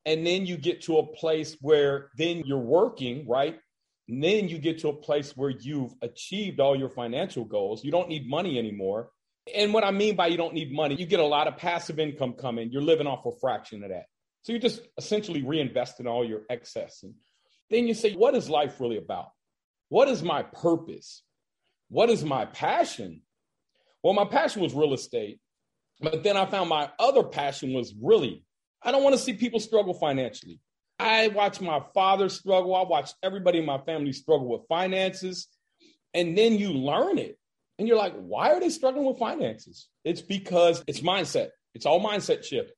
and 0.05 0.25
then 0.25 0.47
you 0.47 0.57
get 0.57 0.83
to 0.83 0.99
a 0.99 1.07
place 1.07 1.57
where 1.61 2.11
then 2.17 2.45
you're 2.47 2.59
working, 2.59 3.27
right? 3.29 3.59
And 4.09 4.23
then 4.23 4.49
you 4.49 4.59
get 4.59 4.79
to 4.81 4.89
a 4.89 4.93
place 4.93 5.37
where 5.37 5.51
you've 5.51 5.93
achieved 6.01 6.61
all 6.61 6.77
your 6.77 6.91
financial 6.91 7.45
goals. 7.45 7.85
You 7.85 7.91
don't 7.91 8.09
need 8.09 8.31
money 8.31 8.57
anymore. 8.57 9.11
And 9.55 9.73
what 9.73 9.85
I 9.85 9.91
mean 9.91 10.17
by 10.17 10.27
you 10.27 10.37
don't 10.37 10.55
need 10.55 10.73
money, 10.73 10.97
you 10.97 11.07
get 11.07 11.21
a 11.21 11.25
lot 11.25 11.47
of 11.47 11.57
passive 11.57 11.99
income 11.99 12.33
coming. 12.33 12.71
You're 12.73 12.83
living 12.83 13.07
off 13.07 13.27
a 13.27 13.31
fraction 13.41 13.85
of 13.85 13.91
that. 13.91 14.07
So 14.43 14.53
you're 14.53 14.61
just 14.61 14.81
essentially 14.97 15.43
reinvesting 15.43 16.07
all 16.07 16.25
your 16.25 16.43
excess. 16.51 17.03
And 17.03 17.15
then 17.71 17.87
you 17.87 17.95
say, 17.95 18.15
what 18.15 18.35
is 18.35 18.49
life 18.49 18.81
really 18.81 18.97
about? 18.97 19.29
What 19.89 20.09
is 20.09 20.23
my 20.23 20.43
purpose? 20.43 21.23
What 21.89 22.11
is 22.11 22.25
my 22.25 22.45
passion? 22.47 23.23
Well, 24.03 24.15
my 24.15 24.25
passion 24.25 24.63
was 24.63 24.75
real 24.75 24.95
estate. 24.95 25.41
But 26.01 26.23
then 26.23 26.37
I 26.37 26.47
found 26.47 26.69
my 26.69 26.91
other 26.99 27.23
passion 27.23 27.73
was 27.73 27.95
really, 28.01 28.45
I 28.83 28.93
don't 28.93 29.03
want 29.03 29.15
to 29.15 29.21
see 29.21 29.33
people 29.33 29.61
struggle 29.61 29.95
financially. 29.95 30.61
I 30.99 31.29
watched 31.29 31.61
my 31.61 31.81
father 31.95 32.29
struggle. 32.29 32.75
I 32.75 32.83
watched 32.83 33.15
everybody 33.23 33.59
in 33.59 33.67
my 33.67 33.79
family 33.79 34.13
struggle 34.13 34.49
with 34.49 34.69
finances. 34.69 35.49
And 36.15 36.37
then 36.37 36.55
you 36.59 36.73
learn 36.73 37.19
it. 37.19 37.39
And 37.79 37.87
you're 37.87 37.97
like, 37.97 38.15
why 38.15 38.53
are 38.53 38.61
they 38.61 38.71
struggling 38.71 39.07
with 39.07 39.19
finances? 39.19 39.89
It's 40.05 40.23
because 40.23 40.83
it's 40.87 41.01
mindset. 41.01 41.51
It's 41.75 41.87
all 41.87 42.03
mindset 42.03 42.45
shift. 42.45 42.73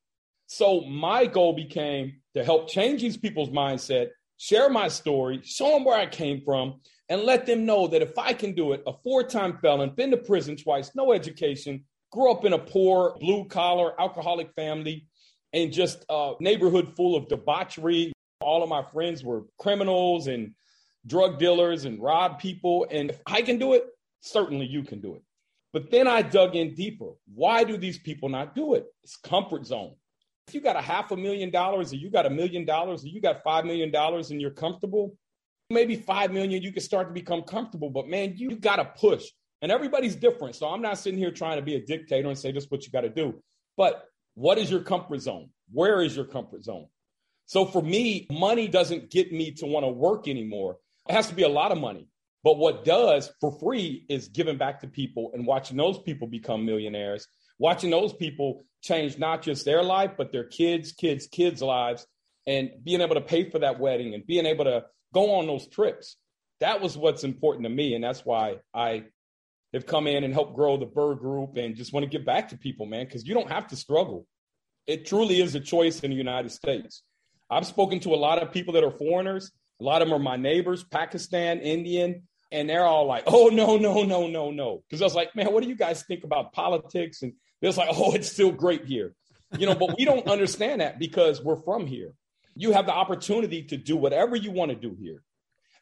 So 0.46 0.80
my 0.82 1.26
goal 1.26 1.52
became 1.52 2.20
to 2.34 2.42
help 2.42 2.68
change 2.68 3.02
these 3.02 3.16
people's 3.16 3.50
mindset, 3.50 4.08
share 4.38 4.68
my 4.68 4.88
story, 4.88 5.40
show 5.44 5.70
them 5.72 5.84
where 5.84 5.98
I 5.98 6.06
came 6.06 6.40
from, 6.44 6.80
and 7.08 7.22
let 7.22 7.46
them 7.46 7.64
know 7.64 7.86
that 7.88 8.02
if 8.02 8.18
I 8.18 8.32
can 8.32 8.54
do 8.54 8.72
it, 8.72 8.82
a 8.86 8.92
four 9.04 9.22
time 9.22 9.58
felon, 9.58 9.90
been 9.90 10.10
to 10.10 10.16
prison 10.16 10.56
twice, 10.56 10.90
no 10.94 11.12
education, 11.12 11.84
grew 12.10 12.30
up 12.32 12.44
in 12.44 12.54
a 12.54 12.58
poor, 12.58 13.16
blue 13.20 13.44
collar, 13.44 13.98
alcoholic 14.00 14.52
family, 14.54 15.06
and 15.52 15.72
just 15.72 16.04
a 16.08 16.32
neighborhood 16.40 16.94
full 16.96 17.14
of 17.14 17.28
debauchery. 17.28 18.12
All 18.40 18.62
of 18.62 18.68
my 18.68 18.82
friends 18.82 19.22
were 19.22 19.44
criminals 19.58 20.26
and 20.26 20.54
drug 21.06 21.38
dealers 21.38 21.84
and 21.84 22.02
robbed 22.02 22.40
people. 22.40 22.86
And 22.90 23.10
if 23.10 23.20
I 23.26 23.42
can 23.42 23.58
do 23.58 23.74
it, 23.74 23.84
certainly 24.20 24.66
you 24.66 24.82
can 24.82 25.00
do 25.00 25.14
it. 25.14 25.22
But 25.72 25.90
then 25.90 26.06
I 26.08 26.22
dug 26.22 26.56
in 26.56 26.74
deeper. 26.74 27.10
Why 27.34 27.64
do 27.64 27.76
these 27.76 27.98
people 27.98 28.28
not 28.28 28.54
do 28.54 28.74
it? 28.74 28.86
It's 29.04 29.16
comfort 29.16 29.66
zone. 29.66 29.94
If 30.46 30.54
you 30.54 30.60
got 30.62 30.76
a 30.76 30.80
half 30.80 31.10
a 31.10 31.16
million 31.16 31.50
dollars, 31.50 31.92
or 31.92 31.96
you 31.96 32.10
got 32.10 32.24
a 32.24 32.30
million 32.30 32.64
dollars, 32.64 33.04
or 33.04 33.08
you 33.08 33.20
got 33.20 33.42
five 33.42 33.66
million 33.66 33.90
dollars 33.90 34.30
and 34.30 34.40
you're 34.40 34.50
comfortable, 34.50 35.14
maybe 35.68 35.94
five 35.94 36.32
million, 36.32 36.62
you 36.62 36.72
can 36.72 36.82
start 36.82 37.08
to 37.08 37.12
become 37.12 37.42
comfortable. 37.42 37.90
But 37.90 38.08
man, 38.08 38.34
you 38.36 38.56
got 38.56 38.76
to 38.76 38.86
push. 38.86 39.26
And 39.60 39.72
everybody's 39.72 40.16
different. 40.16 40.54
So 40.54 40.68
I'm 40.68 40.80
not 40.80 40.98
sitting 40.98 41.18
here 41.18 41.32
trying 41.32 41.56
to 41.56 41.62
be 41.62 41.74
a 41.74 41.84
dictator 41.84 42.28
and 42.28 42.38
say 42.38 42.52
this 42.52 42.64
is 42.64 42.70
what 42.70 42.86
you 42.86 42.92
got 42.92 43.02
to 43.02 43.10
do. 43.10 43.42
But 43.76 44.04
what 44.34 44.56
is 44.56 44.70
your 44.70 44.80
comfort 44.80 45.20
zone? 45.20 45.50
Where 45.72 46.00
is 46.00 46.16
your 46.16 46.24
comfort 46.24 46.64
zone? 46.64 46.86
So 47.46 47.64
for 47.64 47.82
me, 47.82 48.26
money 48.30 48.68
doesn't 48.68 49.10
get 49.10 49.32
me 49.32 49.50
to 49.52 49.66
want 49.66 49.84
to 49.84 49.88
work 49.88 50.28
anymore. 50.28 50.76
It 51.08 51.14
has 51.14 51.26
to 51.28 51.34
be 51.34 51.42
a 51.42 51.48
lot 51.48 51.72
of 51.72 51.78
money. 51.78 52.06
But 52.48 52.56
what 52.56 52.82
does 52.82 53.30
for 53.42 53.52
free 53.60 54.06
is 54.08 54.28
giving 54.28 54.56
back 54.56 54.80
to 54.80 54.86
people 54.86 55.32
and 55.34 55.46
watching 55.46 55.76
those 55.76 55.98
people 55.98 56.26
become 56.26 56.64
millionaires, 56.64 57.28
watching 57.58 57.90
those 57.90 58.14
people 58.14 58.64
change 58.80 59.18
not 59.18 59.42
just 59.42 59.66
their 59.66 59.82
life, 59.82 60.12
but 60.16 60.32
their 60.32 60.44
kids, 60.44 60.92
kids, 60.92 61.26
kids' 61.26 61.60
lives, 61.60 62.06
and 62.46 62.70
being 62.82 63.02
able 63.02 63.16
to 63.16 63.20
pay 63.20 63.50
for 63.50 63.58
that 63.58 63.78
wedding 63.78 64.14
and 64.14 64.26
being 64.26 64.46
able 64.46 64.64
to 64.64 64.86
go 65.12 65.34
on 65.34 65.46
those 65.46 65.68
trips. 65.68 66.16
That 66.60 66.80
was 66.80 66.96
what's 66.96 67.22
important 67.22 67.64
to 67.64 67.68
me. 67.68 67.94
And 67.94 68.02
that's 68.02 68.24
why 68.24 68.60
I 68.72 69.04
have 69.74 69.84
come 69.84 70.06
in 70.06 70.24
and 70.24 70.32
helped 70.32 70.56
grow 70.56 70.78
the 70.78 70.86
BRRRR 70.86 71.18
Group 71.18 71.58
and 71.58 71.76
just 71.76 71.92
want 71.92 72.04
to 72.04 72.08
give 72.08 72.24
back 72.24 72.48
to 72.48 72.56
people, 72.56 72.86
man, 72.86 73.04
because 73.04 73.26
you 73.26 73.34
don't 73.34 73.52
have 73.52 73.66
to 73.66 73.76
struggle. 73.76 74.26
It 74.86 75.04
truly 75.04 75.42
is 75.42 75.54
a 75.54 75.60
choice 75.60 76.00
in 76.00 76.12
the 76.12 76.16
United 76.16 76.52
States. 76.52 77.02
I've 77.50 77.66
spoken 77.66 78.00
to 78.00 78.14
a 78.14 78.16
lot 78.16 78.42
of 78.42 78.52
people 78.52 78.72
that 78.72 78.84
are 78.84 78.90
foreigners. 78.90 79.52
A 79.82 79.84
lot 79.84 80.00
of 80.00 80.08
them 80.08 80.16
are 80.16 80.18
my 80.18 80.36
neighbors, 80.36 80.82
Pakistan, 80.82 81.60
Indian, 81.60 82.22
and 82.50 82.68
they're 82.68 82.84
all 82.84 83.06
like, 83.06 83.24
oh, 83.26 83.48
no, 83.48 83.76
no, 83.76 84.02
no, 84.02 84.26
no, 84.26 84.50
no. 84.50 84.82
Because 84.88 85.02
I 85.02 85.04
was 85.04 85.14
like, 85.14 85.36
man, 85.36 85.52
what 85.52 85.62
do 85.62 85.68
you 85.68 85.76
guys 85.76 86.02
think 86.02 86.24
about 86.24 86.52
politics? 86.52 87.22
And 87.22 87.34
they're 87.60 87.72
like, 87.72 87.90
oh, 87.92 88.12
it's 88.12 88.30
still 88.30 88.52
great 88.52 88.84
here. 88.86 89.14
You 89.58 89.66
know, 89.66 89.74
but 89.74 89.96
we 89.98 90.04
don't 90.04 90.26
understand 90.28 90.80
that 90.80 90.98
because 90.98 91.42
we're 91.42 91.60
from 91.62 91.86
here. 91.86 92.12
You 92.54 92.72
have 92.72 92.86
the 92.86 92.94
opportunity 92.94 93.64
to 93.64 93.76
do 93.76 93.96
whatever 93.96 94.34
you 94.34 94.50
want 94.50 94.70
to 94.70 94.76
do 94.76 94.96
here. 94.98 95.22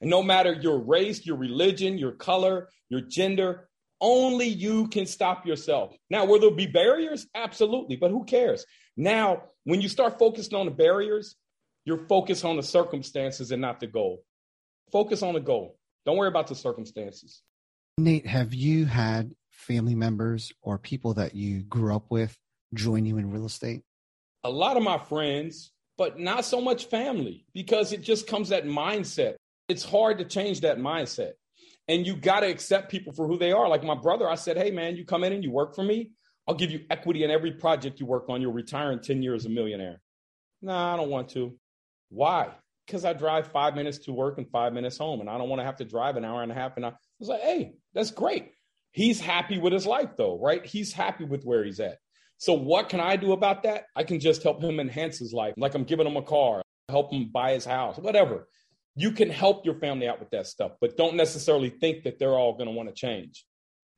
And 0.00 0.10
no 0.10 0.22
matter 0.22 0.52
your 0.52 0.78
race, 0.78 1.24
your 1.24 1.36
religion, 1.36 1.98
your 1.98 2.12
color, 2.12 2.68
your 2.88 3.00
gender, 3.00 3.68
only 4.00 4.46
you 4.46 4.88
can 4.88 5.06
stop 5.06 5.46
yourself. 5.46 5.96
Now, 6.10 6.26
will 6.26 6.40
there 6.40 6.50
be 6.50 6.66
barriers? 6.66 7.26
Absolutely, 7.34 7.96
but 7.96 8.10
who 8.10 8.24
cares? 8.24 8.66
Now, 8.96 9.44
when 9.64 9.80
you 9.80 9.88
start 9.88 10.18
focusing 10.18 10.54
on 10.54 10.66
the 10.66 10.72
barriers, 10.72 11.36
you're 11.84 12.06
focused 12.06 12.44
on 12.44 12.56
the 12.56 12.62
circumstances 12.62 13.52
and 13.52 13.62
not 13.62 13.80
the 13.80 13.86
goal. 13.86 14.22
Focus 14.92 15.22
on 15.22 15.34
the 15.34 15.40
goal. 15.40 15.75
Don't 16.06 16.16
worry 16.16 16.28
about 16.28 16.46
the 16.46 16.54
circumstances. 16.54 17.42
Nate, 17.98 18.26
have 18.26 18.54
you 18.54 18.86
had 18.86 19.32
family 19.50 19.94
members 19.94 20.52
or 20.62 20.78
people 20.78 21.14
that 21.14 21.34
you 21.34 21.62
grew 21.62 21.94
up 21.94 22.06
with 22.10 22.36
join 22.74 23.04
you 23.04 23.18
in 23.18 23.30
real 23.30 23.46
estate? 23.46 23.82
A 24.44 24.50
lot 24.50 24.76
of 24.76 24.82
my 24.82 24.98
friends, 24.98 25.72
but 25.98 26.18
not 26.18 26.44
so 26.44 26.60
much 26.60 26.86
family 26.86 27.44
because 27.52 27.92
it 27.92 28.02
just 28.02 28.26
comes 28.26 28.50
that 28.50 28.64
mindset. 28.64 29.34
It's 29.68 29.84
hard 29.84 30.18
to 30.18 30.24
change 30.24 30.60
that 30.60 30.78
mindset 30.78 31.32
and 31.88 32.06
you 32.06 32.16
got 32.16 32.40
to 32.40 32.46
accept 32.46 32.90
people 32.90 33.12
for 33.12 33.26
who 33.26 33.38
they 33.38 33.52
are. 33.52 33.68
Like 33.68 33.84
my 33.84 33.94
brother, 33.94 34.28
I 34.28 34.34
said, 34.34 34.56
Hey, 34.56 34.70
man, 34.70 34.96
you 34.96 35.04
come 35.04 35.24
in 35.24 35.32
and 35.32 35.42
you 35.42 35.50
work 35.50 35.74
for 35.74 35.82
me. 35.82 36.10
I'll 36.48 36.54
give 36.54 36.70
you 36.70 36.84
equity 36.90 37.24
in 37.24 37.30
every 37.30 37.52
project 37.52 37.98
you 37.98 38.06
work 38.06 38.28
on. 38.28 38.40
You'll 38.40 38.52
retire 38.52 38.92
in 38.92 39.00
10 39.00 39.22
years 39.22 39.46
a 39.46 39.48
millionaire. 39.48 40.00
Nah, 40.62 40.94
I 40.94 40.96
don't 40.96 41.10
want 41.10 41.30
to. 41.30 41.58
Why? 42.08 42.50
Because 42.86 43.04
I 43.04 43.12
drive 43.12 43.48
five 43.48 43.74
minutes 43.74 43.98
to 44.00 44.12
work 44.12 44.38
and 44.38 44.48
five 44.48 44.72
minutes 44.72 44.98
home, 44.98 45.20
and 45.20 45.28
I 45.28 45.38
don't 45.38 45.48
want 45.48 45.60
to 45.60 45.64
have 45.64 45.76
to 45.76 45.84
drive 45.84 46.16
an 46.16 46.24
hour 46.24 46.42
and 46.42 46.52
a 46.52 46.54
half. 46.54 46.76
And 46.76 46.86
I 46.86 46.92
was 47.18 47.28
like, 47.28 47.40
Hey, 47.40 47.74
that's 47.94 48.10
great. 48.10 48.52
He's 48.92 49.20
happy 49.20 49.58
with 49.58 49.72
his 49.72 49.86
life, 49.86 50.10
though, 50.16 50.38
right? 50.40 50.64
He's 50.64 50.92
happy 50.92 51.24
with 51.24 51.44
where 51.44 51.64
he's 51.64 51.80
at. 51.80 51.98
So, 52.38 52.52
what 52.52 52.88
can 52.88 53.00
I 53.00 53.16
do 53.16 53.32
about 53.32 53.64
that? 53.64 53.84
I 53.94 54.04
can 54.04 54.20
just 54.20 54.42
help 54.42 54.62
him 54.62 54.78
enhance 54.80 55.18
his 55.18 55.32
life. 55.32 55.54
Like 55.56 55.74
I'm 55.74 55.84
giving 55.84 56.06
him 56.06 56.16
a 56.16 56.22
car, 56.22 56.62
help 56.88 57.12
him 57.12 57.30
buy 57.32 57.52
his 57.52 57.64
house, 57.64 57.98
whatever 57.98 58.46
you 58.96 59.12
can 59.12 59.28
help 59.28 59.64
your 59.64 59.74
family 59.74 60.08
out 60.08 60.18
with 60.18 60.30
that 60.30 60.46
stuff, 60.46 60.72
but 60.80 60.96
don't 60.96 61.14
necessarily 61.14 61.68
think 61.68 62.04
that 62.04 62.18
they're 62.18 62.34
all 62.34 62.54
going 62.54 62.66
to 62.66 62.72
want 62.72 62.88
to 62.88 62.94
change. 62.94 63.44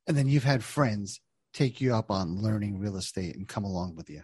And 0.08 0.16
then 0.16 0.26
you've 0.28 0.44
had 0.44 0.64
friends 0.64 1.20
take 1.54 1.80
you 1.80 1.94
up 1.94 2.10
on 2.10 2.42
learning 2.42 2.78
real 2.78 2.96
estate 2.96 3.36
and 3.36 3.46
come 3.46 3.64
along 3.64 3.94
with 3.94 4.10
you. 4.10 4.22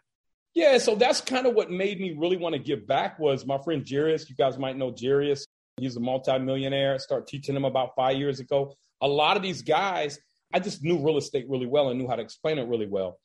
Yeah, 0.54 0.78
so 0.78 0.94
that's 0.94 1.20
kind 1.20 1.46
of 1.46 1.54
what 1.54 1.70
made 1.70 2.00
me 2.00 2.14
really 2.16 2.36
want 2.36 2.54
to 2.54 2.60
give 2.60 2.86
back 2.86 3.18
was 3.18 3.44
my 3.44 3.58
friend 3.58 3.84
Jarius. 3.84 4.28
You 4.28 4.36
guys 4.36 4.56
might 4.56 4.76
know 4.76 4.92
Jarius. 4.92 5.46
He's 5.76 5.96
a 5.96 6.00
multimillionaire. 6.00 6.94
I 6.94 6.98
started 6.98 7.26
teaching 7.26 7.56
him 7.56 7.64
about 7.64 7.96
five 7.96 8.16
years 8.16 8.38
ago. 8.38 8.74
A 9.00 9.08
lot 9.08 9.36
of 9.36 9.42
these 9.42 9.62
guys, 9.62 10.18
I 10.52 10.60
just 10.60 10.84
knew 10.84 11.04
real 11.04 11.16
estate 11.16 11.46
really 11.48 11.66
well 11.66 11.88
and 11.88 11.98
knew 11.98 12.06
how 12.06 12.14
to 12.14 12.22
explain 12.22 12.58
it 12.58 12.68
really 12.68 12.86
well. 12.86 13.18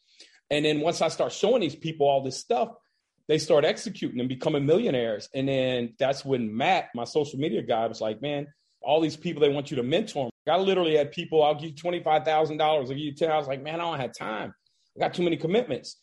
And 0.50 0.65
then 0.65 0.79
once 0.79 1.01
I 1.01 1.09
start 1.09 1.31
showing 1.31 1.62
these 1.62 1.75
people 1.75 2.07
all 2.07 2.24
this 2.24 2.38
stuff, 2.38 2.69
they 3.27 3.38
start 3.38 3.63
executing 3.63 4.19
and 4.19 4.27
becoming 4.27 4.65
millionaires. 4.65 5.29
And 5.36 5.48
then 5.48 5.93
that's 6.00 6.25
when 6.25 6.57
Matt, 6.57 6.89
my 6.95 7.03
social 7.03 7.38
media 7.38 7.62
guy, 7.62 7.86
was 7.86 8.01
like, 8.01 8.24
man, 8.24 8.48
all 8.81 9.01
these 9.01 9.15
people, 9.15 9.41
they 9.41 9.50
want 9.50 9.69
you 9.69 9.77
to 9.77 9.83
mentor 9.83 10.25
them. 10.25 10.31
I 10.51 10.57
literally 10.57 10.98
had 10.98 11.12
people, 11.12 11.43
I'll 11.43 11.53
give 11.53 11.69
you 11.69 11.75
$25,000. 11.75 12.59
I'll 12.59 12.88
give 12.88 12.98
you 12.98 13.13
10. 13.13 13.29
I 13.29 13.38
was 13.38 13.48
like, 13.48 13.62
man, 13.62 13.75
I 13.75 13.83
don't 13.83 14.00
have 14.00 14.15
time. 14.17 14.51
I 14.98 15.00
got 15.00 15.13
too 15.13 15.21
many 15.21 15.38
commitments. 15.38 15.98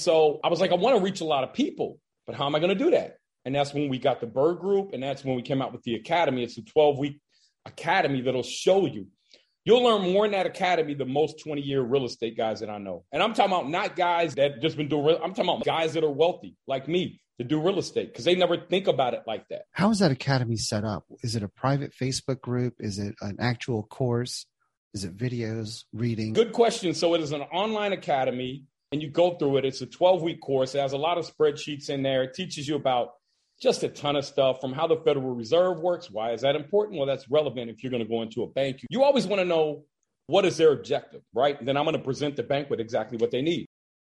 So 0.00 0.40
I 0.42 0.48
was 0.48 0.60
like, 0.60 0.72
I 0.72 0.74
want 0.74 0.96
to 0.96 1.02
reach 1.02 1.20
a 1.20 1.24
lot 1.24 1.44
of 1.44 1.52
people, 1.52 1.98
but 2.26 2.34
how 2.34 2.46
am 2.46 2.54
I 2.54 2.58
going 2.58 2.76
to 2.76 2.84
do 2.84 2.90
that? 2.90 3.16
And 3.44 3.54
that's 3.54 3.72
when 3.72 3.88
we 3.88 3.98
got 3.98 4.20
the 4.20 4.26
BRRRR 4.26 4.60
Group. 4.60 4.90
And 4.92 5.02
that's 5.02 5.24
when 5.24 5.34
we 5.36 5.42
came 5.42 5.62
out 5.62 5.72
with 5.72 5.82
the 5.82 5.94
Academy. 5.94 6.42
It's 6.42 6.58
a 6.58 6.62
12 6.62 6.98
week 6.98 7.20
academy 7.66 8.20
that'll 8.22 8.42
show 8.42 8.86
you 8.86 9.06
You'll 9.64 9.82
learn 9.82 10.12
more 10.12 10.24
in 10.24 10.32
that 10.32 10.46
academy 10.46 10.94
than 10.94 11.12
most 11.12 11.40
20 11.44 11.60
year 11.60 11.82
real 11.82 12.06
estate 12.06 12.36
guys 12.36 12.60
that 12.60 12.70
I 12.70 12.78
know. 12.78 13.04
And 13.12 13.22
I'm 13.22 13.34
talking 13.34 13.52
about 13.52 13.68
not 13.68 13.94
guys 13.94 14.34
that 14.36 14.62
just 14.62 14.76
been 14.76 14.88
doing 14.88 15.04
real, 15.04 15.20
I'm 15.22 15.34
talking 15.34 15.50
about 15.50 15.64
guys 15.64 15.92
that 15.94 16.04
are 16.04 16.10
wealthy 16.10 16.56
like 16.66 16.88
me 16.88 17.20
to 17.38 17.44
do 17.44 17.60
real 17.60 17.78
estate 17.78 18.08
because 18.08 18.24
they 18.24 18.34
never 18.34 18.56
think 18.56 18.86
about 18.86 19.12
it 19.12 19.22
like 19.26 19.46
that. 19.48 19.62
How 19.72 19.90
is 19.90 19.98
that 19.98 20.10
academy 20.10 20.56
set 20.56 20.84
up? 20.84 21.04
Is 21.22 21.36
it 21.36 21.42
a 21.42 21.48
private 21.48 21.92
Facebook 21.92 22.40
group? 22.40 22.74
Is 22.80 22.98
it 22.98 23.14
an 23.20 23.36
actual 23.38 23.82
course? 23.82 24.46
Is 24.94 25.04
it 25.04 25.16
videos, 25.16 25.84
reading? 25.92 26.32
Good 26.32 26.52
question. 26.52 26.94
So 26.94 27.14
it 27.14 27.20
is 27.20 27.32
an 27.32 27.42
online 27.42 27.92
academy 27.92 28.64
and 28.92 29.02
you 29.02 29.08
go 29.08 29.34
through 29.36 29.58
it. 29.58 29.64
It's 29.64 29.80
a 29.80 29.86
12 29.86 30.22
week 30.22 30.40
course. 30.40 30.74
It 30.74 30.80
has 30.80 30.92
a 30.92 30.98
lot 30.98 31.18
of 31.18 31.30
spreadsheets 31.30 31.90
in 31.90 32.02
there. 32.02 32.22
It 32.24 32.34
teaches 32.34 32.66
you 32.66 32.74
about 32.74 33.12
just 33.60 33.82
a 33.82 33.88
ton 33.88 34.16
of 34.16 34.24
stuff 34.24 34.60
from 34.60 34.72
how 34.72 34.86
the 34.86 34.96
Federal 34.96 35.34
Reserve 35.34 35.80
works. 35.80 36.10
Why 36.10 36.32
is 36.32 36.40
that 36.40 36.56
important? 36.56 36.98
Well, 36.98 37.06
that's 37.06 37.30
relevant 37.30 37.70
if 37.70 37.82
you're 37.82 37.90
going 37.90 38.02
to 38.02 38.08
go 38.08 38.22
into 38.22 38.42
a 38.42 38.48
bank. 38.48 38.80
You 38.88 39.02
always 39.02 39.26
want 39.26 39.40
to 39.40 39.44
know 39.44 39.84
what 40.26 40.44
is 40.44 40.56
their 40.56 40.72
objective, 40.72 41.22
right? 41.34 41.62
Then 41.64 41.76
I'm 41.76 41.84
going 41.84 41.96
to 41.96 42.02
present 42.02 42.36
the 42.36 42.42
bank 42.42 42.70
with 42.70 42.80
exactly 42.80 43.18
what 43.18 43.30
they 43.30 43.42
need. 43.42 43.66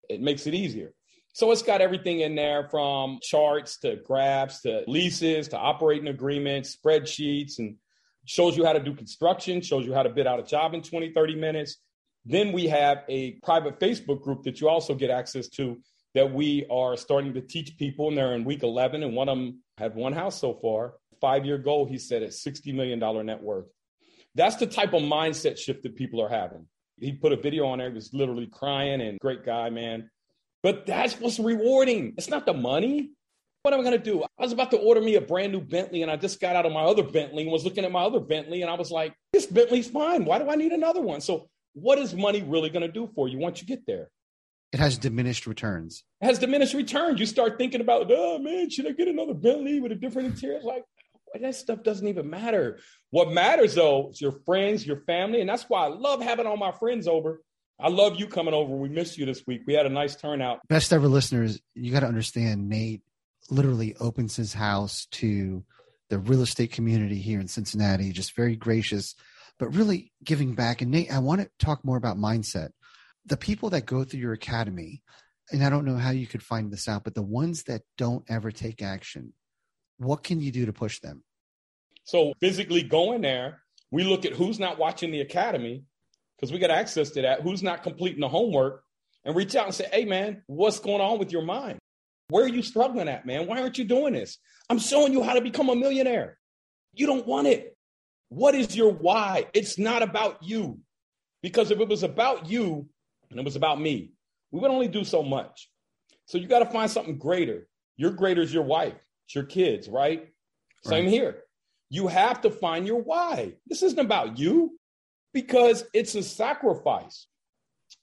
It 0.09 0.21
makes 0.21 0.47
it 0.47 0.55
easier. 0.55 0.93
So 1.33 1.51
it's 1.53 1.63
got 1.63 1.81
everything 1.81 2.21
in 2.21 2.35
there 2.35 2.69
from 2.69 3.21
charts 3.23 3.79
to 3.81 3.97
graphs 3.97 4.63
to 4.63 4.83
leases 4.87 5.49
to 5.49 5.57
operating 5.57 6.09
agreements, 6.09 6.77
spreadsheets, 6.77 7.59
and 7.59 7.77
shows 8.27 8.57
you 8.57 8.65
how 8.65 8.73
to 8.73 8.81
do 8.81 8.95
construction, 8.95 9.61
shows 9.61 9.87
you 9.87 9.95
how 9.95 10.03
to 10.03 10.11
bid 10.11 10.27
out 10.27 10.41
a 10.41 10.43
job 10.43 10.75
in 10.75 10.83
20, 10.83 11.13
30 11.13 11.37
minutes. 11.37 11.79
Then 12.25 12.53
we 12.53 12.67
have 12.69 13.05
a 13.09 13.33
private 13.43 13.81
Facebook 13.81 14.23
group 14.23 14.43
that 14.45 14.61
you 14.61 14.69
also 14.69 14.95
get 14.95 15.11
access 15.11 15.49
to 15.51 15.79
that 16.15 16.33
we 16.33 16.67
are 16.71 16.97
starting 16.97 17.35
to 17.35 17.41
teach 17.41 17.77
people, 17.79 18.09
and 18.09 18.17
they're 18.17 18.35
in 18.35 18.45
week 18.45 18.63
11, 18.63 19.03
and 19.03 19.15
one 19.15 19.29
of 19.29 19.39
them 19.39 19.63
had 19.77 19.95
one 19.95 20.13
house 20.13 20.41
so 20.41 20.55
far. 20.55 20.95
Five 21.21 21.45
year 21.45 21.59
goal, 21.59 21.87
he 21.87 21.99
said, 21.99 22.23
at 22.23 22.31
$60 22.31 22.75
million 22.75 22.99
net 23.27 23.43
worth. 23.43 23.67
That's 24.35 24.57
the 24.57 24.67
type 24.67 24.93
of 24.95 25.03
mindset 25.03 25.59
shift 25.59 25.83
that 25.83 25.97
people 25.97 26.23
are 26.23 26.29
having. 26.29 26.67
He 27.01 27.13
put 27.13 27.33
a 27.33 27.37
video 27.37 27.67
on 27.67 27.79
there, 27.79 27.89
he 27.89 27.95
was 27.95 28.13
literally 28.13 28.47
crying, 28.47 29.01
and 29.01 29.19
great 29.21 29.45
guy, 29.45 29.71
man. 29.71 30.11
But 30.63 30.87
that's 30.87 31.15
what's 31.21 31.39
rewarding. 31.39 32.15
It's 32.19 32.29
not 32.29 32.47
the 32.47 32.55
money. 32.55 33.11
What 33.63 33.75
am 33.75 33.81
I 33.81 33.83
going 33.83 33.99
to 33.99 34.05
do? 34.05 34.23
I 34.23 34.43
was 34.43 34.53
about 34.53 34.71
to 34.71 34.79
order 34.79 35.01
me 35.01 35.17
a 35.17 35.21
brand 35.21 35.53
new 35.53 35.61
Bentley, 35.61 36.03
and 36.03 36.11
I 36.11 36.17
just 36.17 36.41
got 36.41 36.57
out 36.57 36.67
of 36.67 36.73
my 36.73 36.83
other 36.83 37.03
Bentley 37.03 37.43
and 37.43 37.53
was 37.53 37.65
looking 37.65 37.85
at 37.85 37.93
my 37.93 38.03
other 38.03 38.21
Bentley, 38.21 38.63
and 38.63 38.71
I 38.71 38.75
was 38.75 38.91
like, 38.91 39.15
this 39.33 39.47
Bentley's 39.47 39.89
fine. 39.89 40.25
Why 40.25 40.39
do 40.39 40.49
I 40.49 40.57
need 40.57 40.73
another 40.73 41.01
one? 41.01 41.21
So, 41.21 41.49
what 41.81 41.99
is 41.99 42.15
money 42.15 42.43
really 42.43 42.71
going 42.71 42.87
to 42.87 42.93
do 42.93 43.11
for 43.15 43.29
you 43.29 43.39
once 43.39 43.61
you 43.61 43.67
get 43.67 43.87
there? 43.87 44.11
it 44.73 44.81
has 44.81 44.99
diminished 44.99 45.47
returns. 45.47 46.05
It 46.21 46.27
has 46.27 46.39
diminished 46.39 46.75
returns. 46.75 47.21
You 47.21 47.27
start 47.27 47.59
thinking 47.59 47.81
about, 47.81 48.11
oh 48.11 48.39
man, 48.39 48.69
should 48.71 48.87
I 48.87 48.93
get 48.93 49.09
another 49.09 49.35
Bentley 49.35 49.81
with 49.81 49.93
a 49.93 49.95
different 49.95 50.29
interior? 50.29 50.61
Like, 50.63 50.85
that 51.41 51.55
stuff 51.55 51.83
doesn't 51.83 52.07
even 52.07 52.29
matter. 52.29 52.79
What 53.11 53.31
matters 53.33 53.75
though 53.75 54.11
is 54.11 54.21
your 54.21 54.33
friends, 54.45 54.87
your 54.87 55.01
family, 55.01 55.41
and 55.41 55.49
that's 55.49 55.65
why 55.65 55.85
I 55.85 55.89
love 55.89 56.23
having 56.23 56.47
all 56.47 56.57
my 56.57 56.73
friends 56.73 57.09
over. 57.09 57.43
I 57.81 57.89
love 57.89 58.17
you 58.17 58.27
coming 58.27 58.55
over. 58.55 58.75
We 58.75 58.89
missed 58.89 59.19
you 59.19 59.25
this 59.25 59.47
week. 59.47 59.63
We 59.67 59.75
had 59.75 59.87
a 59.87 59.91
nice 59.91 60.17
turnout. 60.17 60.61
Best 60.69 60.93
ever 60.93 61.07
listeners, 61.07 61.61
you 61.75 61.93
got 61.93 62.01
to 62.01 62.07
understand 62.07 62.69
Nate 62.69 63.03
literally 63.51 63.95
opens 64.01 64.37
his 64.37 64.53
house 64.53 65.07
to 65.13 65.63
the 66.11 66.19
real 66.19 66.43
estate 66.43 66.73
community 66.73 67.19
here 67.19 67.41
in 67.41 67.47
Cincinnati, 67.47 68.11
just 68.13 68.35
very 68.35 68.57
gracious, 68.57 69.15
but 69.59 69.75
really 69.75 70.13
giving 70.25 70.55
back. 70.55 70.83
And 70.83 70.91
Nate, 70.91 71.13
I 71.13 71.19
want 71.19 71.41
to 71.41 71.51
talk 71.59 71.85
more 71.85 71.97
about 71.97 72.17
mindset. 72.17 72.71
The 73.27 73.37
people 73.37 73.71
that 73.71 73.87
go 73.87 74.05
through 74.05 74.21
your 74.21 74.33
academy, 74.33 75.03
and 75.51 75.65
I 75.65 75.71
don't 75.71 75.85
know 75.85 75.97
how 75.97 76.11
you 76.11 76.27
could 76.27 76.43
find 76.43 76.73
this 76.73 76.89
out, 76.89 77.05
but 77.05 77.15
the 77.15 77.23
ones 77.23 77.65
that 77.65 77.83
don't 77.97 78.25
ever 78.29 78.51
take 78.51 78.83
action, 78.83 79.33
what 79.99 80.23
can 80.23 80.41
you 80.41 80.53
do 80.53 80.67
to 80.67 80.73
push 80.73 81.01
them? 81.01 81.23
So 82.05 82.33
physically 82.41 82.83
going 82.83 83.21
there, 83.21 83.63
we 83.91 84.05
look 84.05 84.25
at 84.25 84.33
who's 84.33 84.59
not 84.59 84.79
watching 84.79 85.11
the 85.11 85.21
academy 85.21 85.85
because 86.37 86.53
we 86.53 86.59
got 86.59 86.71
access 86.71 87.11
to 87.11 87.23
that, 87.23 87.43
who's 87.43 87.63
not 87.63 87.83
completing 87.83 88.21
the 88.21 88.29
homework, 88.29 88.83
and 89.25 89.35
reach 89.35 89.57
out 89.57 89.67
and 89.67 89.75
say, 89.75 89.89
hey, 89.93 90.05
man, 90.05 90.43
what's 90.47 90.79
going 90.79 91.01
on 91.01 91.19
with 91.19 91.33
your 91.33 91.43
mind? 91.43 91.79
Where 92.29 92.45
are 92.45 92.49
you 92.49 92.63
struggling 92.63 93.09
at, 93.09 93.27
man? 93.27 93.47
Why 93.47 93.61
aren't 93.61 93.79
you 93.79 93.85
doing 93.85 94.13
this? 94.13 94.39
I'm 94.71 94.79
showing 94.79 95.13
you 95.13 95.23
how 95.23 95.35
to 95.35 95.41
become 95.41 95.69
a 95.71 95.75
millionaire. 95.75 96.39
You 96.93 97.07
don't 97.07 97.27
want 97.27 97.47
it. 97.47 97.77
What 98.29 98.55
is 98.55 98.77
your 98.77 98.93
why? 98.93 99.47
It's 99.55 99.79
not 99.79 100.03
about 100.03 100.43
you. 100.43 100.81
Because 101.43 101.71
if 101.71 101.81
it 101.81 101.89
was 101.89 102.03
about 102.03 102.49
you 102.49 102.89
and 103.31 103.39
it 103.39 103.45
was 103.45 103.57
about 103.57 103.81
me, 103.81 104.13
we 104.51 104.61
would 104.61 104.71
only 104.71 104.89
do 104.89 105.05
so 105.05 105.23
much. 105.23 105.71
So 106.27 106.39
you 106.39 106.47
got 106.47 106.61
to 106.61 106.67
find 106.67 106.91
something 106.91 107.19
greater. 107.19 107.69
Your 107.97 108.11
greater 108.11 108.43
is 108.43 108.53
your 108.53 108.65
wife, 108.65 108.95
it's 109.27 109.35
your 109.35 109.45
kids, 109.45 109.89
right? 109.89 110.21
right? 110.21 110.29
Same 110.85 111.07
here. 111.07 111.43
You 111.91 112.07
have 112.07 112.43
to 112.43 112.51
find 112.51 112.87
your 112.87 113.01
why. 113.01 113.55
This 113.67 113.83
isn't 113.83 113.99
about 113.99 114.39
you 114.39 114.79
because 115.33 115.85
it's 115.95 116.15
a 116.15 116.23
sacrifice. 116.23 117.27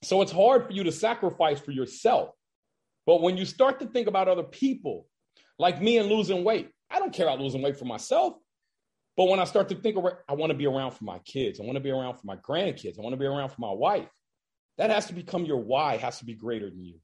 So 0.03 0.21
it's 0.21 0.31
hard 0.31 0.65
for 0.65 0.73
you 0.73 0.83
to 0.83 0.91
sacrifice 0.91 1.59
for 1.59 1.71
yourself. 1.71 2.31
But 3.05 3.21
when 3.21 3.37
you 3.37 3.45
start 3.45 3.79
to 3.79 3.87
think 3.87 4.07
about 4.07 4.27
other 4.27 4.43
people, 4.43 5.07
like 5.59 5.81
me 5.81 5.97
and 5.97 6.09
losing 6.09 6.43
weight, 6.43 6.71
I 6.89 6.99
don't 6.99 7.13
care 7.13 7.27
about 7.27 7.39
losing 7.39 7.61
weight 7.61 7.77
for 7.77 7.85
myself. 7.85 8.35
But 9.17 9.25
when 9.25 9.39
I 9.39 9.45
start 9.45 9.69
to 9.69 9.75
think, 9.75 9.97
I 10.27 10.33
want 10.33 10.51
to 10.51 10.57
be 10.57 10.65
around 10.65 10.91
for 10.91 11.05
my 11.05 11.19
kids, 11.19 11.59
I 11.59 11.63
want 11.63 11.77
to 11.77 11.81
be 11.81 11.91
around 11.91 12.15
for 12.15 12.25
my 12.25 12.35
grandkids, 12.35 12.99
I 12.99 13.01
want 13.01 13.13
to 13.13 13.19
be 13.19 13.25
around 13.25 13.49
for 13.49 13.61
my 13.61 13.71
wife. 13.71 14.09
That 14.77 14.89
has 14.89 15.05
to 15.05 15.13
become 15.13 15.45
your 15.45 15.57
why, 15.57 15.97
has 15.97 16.19
to 16.19 16.25
be 16.25 16.33
greater 16.33 16.69
than 16.69 16.83
you. 16.83 16.99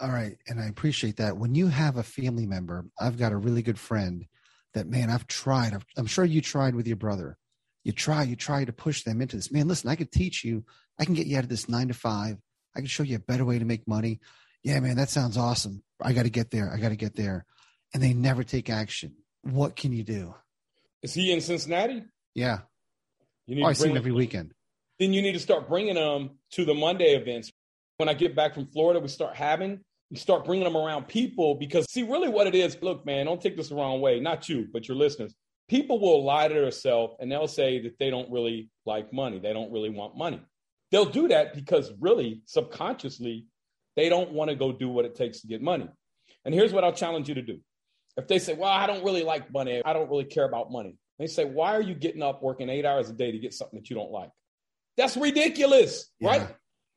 All 0.00 0.08
right. 0.08 0.38
And 0.48 0.58
I 0.58 0.66
appreciate 0.66 1.18
that. 1.18 1.36
When 1.36 1.54
you 1.54 1.68
have 1.68 1.96
a 1.96 2.02
family 2.02 2.46
member, 2.46 2.86
I've 2.98 3.18
got 3.18 3.32
a 3.32 3.36
really 3.36 3.62
good 3.62 3.78
friend 3.78 4.24
that, 4.72 4.88
man, 4.88 5.10
I've 5.10 5.26
tried. 5.26 5.76
I'm 5.96 6.06
sure 6.06 6.24
you 6.24 6.40
tried 6.40 6.74
with 6.74 6.86
your 6.86 6.96
brother. 6.96 7.36
You 7.84 7.92
try, 7.92 8.22
you 8.22 8.34
try 8.34 8.64
to 8.64 8.72
push 8.72 9.04
them 9.04 9.20
into 9.20 9.36
this. 9.36 9.52
Man, 9.52 9.68
listen, 9.68 9.90
I 9.90 9.96
could 9.96 10.10
teach 10.10 10.44
you, 10.44 10.64
I 10.98 11.04
can 11.04 11.14
get 11.14 11.26
you 11.26 11.36
out 11.36 11.44
of 11.44 11.50
this 11.50 11.68
nine 11.68 11.88
to 11.88 11.94
five. 11.94 12.38
I 12.74 12.80
can 12.80 12.86
show 12.86 13.02
you 13.02 13.16
a 13.16 13.20
better 13.20 13.44
way 13.44 13.58
to 13.58 13.64
make 13.64 13.86
money. 13.86 14.20
Yeah, 14.62 14.80
man, 14.80 14.96
that 14.96 15.10
sounds 15.10 15.36
awesome. 15.36 15.82
I 16.00 16.14
got 16.14 16.22
to 16.22 16.30
get 16.30 16.50
there. 16.50 16.72
I 16.72 16.78
got 16.78 16.88
to 16.88 16.96
get 16.96 17.14
there. 17.14 17.44
And 17.92 18.02
they 18.02 18.14
never 18.14 18.42
take 18.42 18.70
action. 18.70 19.16
What 19.42 19.76
can 19.76 19.92
you 19.92 20.04
do? 20.04 20.34
Is 21.02 21.14
he 21.14 21.32
in 21.32 21.40
Cincinnati? 21.40 22.04
Yeah. 22.34 22.60
You 23.46 23.56
need 23.56 23.64
oh, 23.64 23.68
I 23.68 23.72
see 23.72 23.88
him 23.88 23.96
every 23.96 24.12
weekend. 24.12 24.52
Then 24.98 25.12
you 25.12 25.22
need 25.22 25.32
to 25.32 25.40
start 25.40 25.68
bringing 25.68 25.94
them 25.94 26.38
to 26.52 26.64
the 26.64 26.74
Monday 26.74 27.14
events. 27.14 27.50
When 27.96 28.08
I 28.08 28.14
get 28.14 28.36
back 28.36 28.54
from 28.54 28.66
Florida, 28.66 29.00
we 29.00 29.08
start 29.08 29.36
having, 29.36 29.80
you 30.10 30.16
start 30.16 30.44
bringing 30.44 30.64
them 30.64 30.76
around 30.76 31.08
people 31.08 31.54
because 31.56 31.86
see, 31.90 32.02
really 32.02 32.28
what 32.28 32.46
it 32.46 32.54
is, 32.54 32.76
look, 32.80 33.04
man, 33.04 33.26
don't 33.26 33.40
take 33.40 33.56
this 33.56 33.68
the 33.68 33.74
wrong 33.74 34.00
way. 34.00 34.20
Not 34.20 34.48
you, 34.48 34.68
but 34.72 34.88
your 34.88 34.96
listeners. 34.96 35.34
People 35.68 36.00
will 36.00 36.24
lie 36.24 36.48
to 36.48 36.54
themselves 36.54 37.14
and 37.18 37.30
they'll 37.30 37.48
say 37.48 37.80
that 37.82 37.98
they 37.98 38.10
don't 38.10 38.30
really 38.30 38.70
like 38.84 39.12
money. 39.12 39.38
They 39.38 39.52
don't 39.52 39.72
really 39.72 39.90
want 39.90 40.16
money. 40.16 40.40
They'll 40.90 41.06
do 41.06 41.28
that 41.28 41.54
because 41.54 41.92
really 41.98 42.42
subconsciously 42.44 43.46
they 43.96 44.08
don't 44.08 44.32
want 44.32 44.50
to 44.50 44.56
go 44.56 44.72
do 44.72 44.88
what 44.88 45.04
it 45.04 45.14
takes 45.14 45.40
to 45.40 45.46
get 45.46 45.62
money. 45.62 45.88
And 46.44 46.54
here's 46.54 46.72
what 46.72 46.84
I'll 46.84 46.92
challenge 46.92 47.28
you 47.28 47.34
to 47.36 47.42
do. 47.42 47.58
If 48.16 48.28
they 48.28 48.38
say, 48.38 48.54
Well, 48.54 48.70
I 48.70 48.86
don't 48.86 49.04
really 49.04 49.22
like 49.22 49.52
money, 49.52 49.82
I 49.84 49.92
don't 49.92 50.10
really 50.10 50.24
care 50.24 50.44
about 50.44 50.70
money, 50.70 50.96
they 51.18 51.26
say, 51.26 51.44
Why 51.44 51.76
are 51.76 51.82
you 51.82 51.94
getting 51.94 52.22
up 52.22 52.42
working 52.42 52.68
eight 52.68 52.84
hours 52.84 53.10
a 53.10 53.12
day 53.12 53.32
to 53.32 53.38
get 53.38 53.54
something 53.54 53.78
that 53.78 53.90
you 53.90 53.96
don't 53.96 54.10
like? 54.10 54.30
That's 54.96 55.16
ridiculous, 55.16 56.10
yeah. 56.20 56.28
right? 56.28 56.48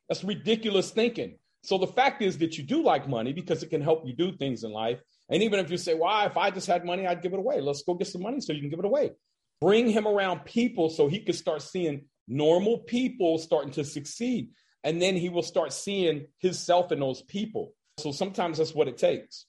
That's 0.08 0.24
ridiculous 0.24 0.90
thinking. 0.90 1.38
So 1.62 1.78
the 1.78 1.86
fact 1.86 2.22
is 2.22 2.38
that 2.38 2.56
you 2.58 2.64
do 2.64 2.82
like 2.82 3.08
money 3.08 3.32
because 3.32 3.62
it 3.62 3.70
can 3.70 3.80
help 3.80 4.06
you 4.06 4.14
do 4.14 4.32
things 4.36 4.62
in 4.62 4.70
life. 4.70 5.00
And 5.28 5.42
even 5.42 5.58
if 5.58 5.70
you 5.70 5.76
say, 5.76 5.94
well, 5.94 6.26
if 6.26 6.36
I 6.36 6.50
just 6.50 6.68
had 6.68 6.84
money, 6.84 7.06
I'd 7.06 7.22
give 7.22 7.32
it 7.32 7.38
away. 7.38 7.60
Let's 7.60 7.82
go 7.82 7.94
get 7.94 8.06
some 8.06 8.22
money 8.22 8.40
so 8.40 8.52
you 8.52 8.60
can 8.60 8.70
give 8.70 8.78
it 8.78 8.84
away. 8.84 9.12
Bring 9.60 9.88
him 9.88 10.06
around 10.06 10.44
people 10.44 10.90
so 10.90 11.08
he 11.08 11.20
can 11.20 11.34
start 11.34 11.62
seeing 11.62 12.04
normal 12.28 12.78
people 12.78 13.38
starting 13.38 13.72
to 13.72 13.84
succeed 13.84 14.50
and 14.86 15.02
then 15.02 15.16
he 15.16 15.28
will 15.28 15.42
start 15.42 15.72
seeing 15.72 16.26
himself 16.38 16.92
in 16.92 17.00
those 17.00 17.20
people. 17.22 17.72
So 17.98 18.12
sometimes 18.12 18.58
that's 18.58 18.74
what 18.74 18.86
it 18.86 18.98
takes. 18.98 19.46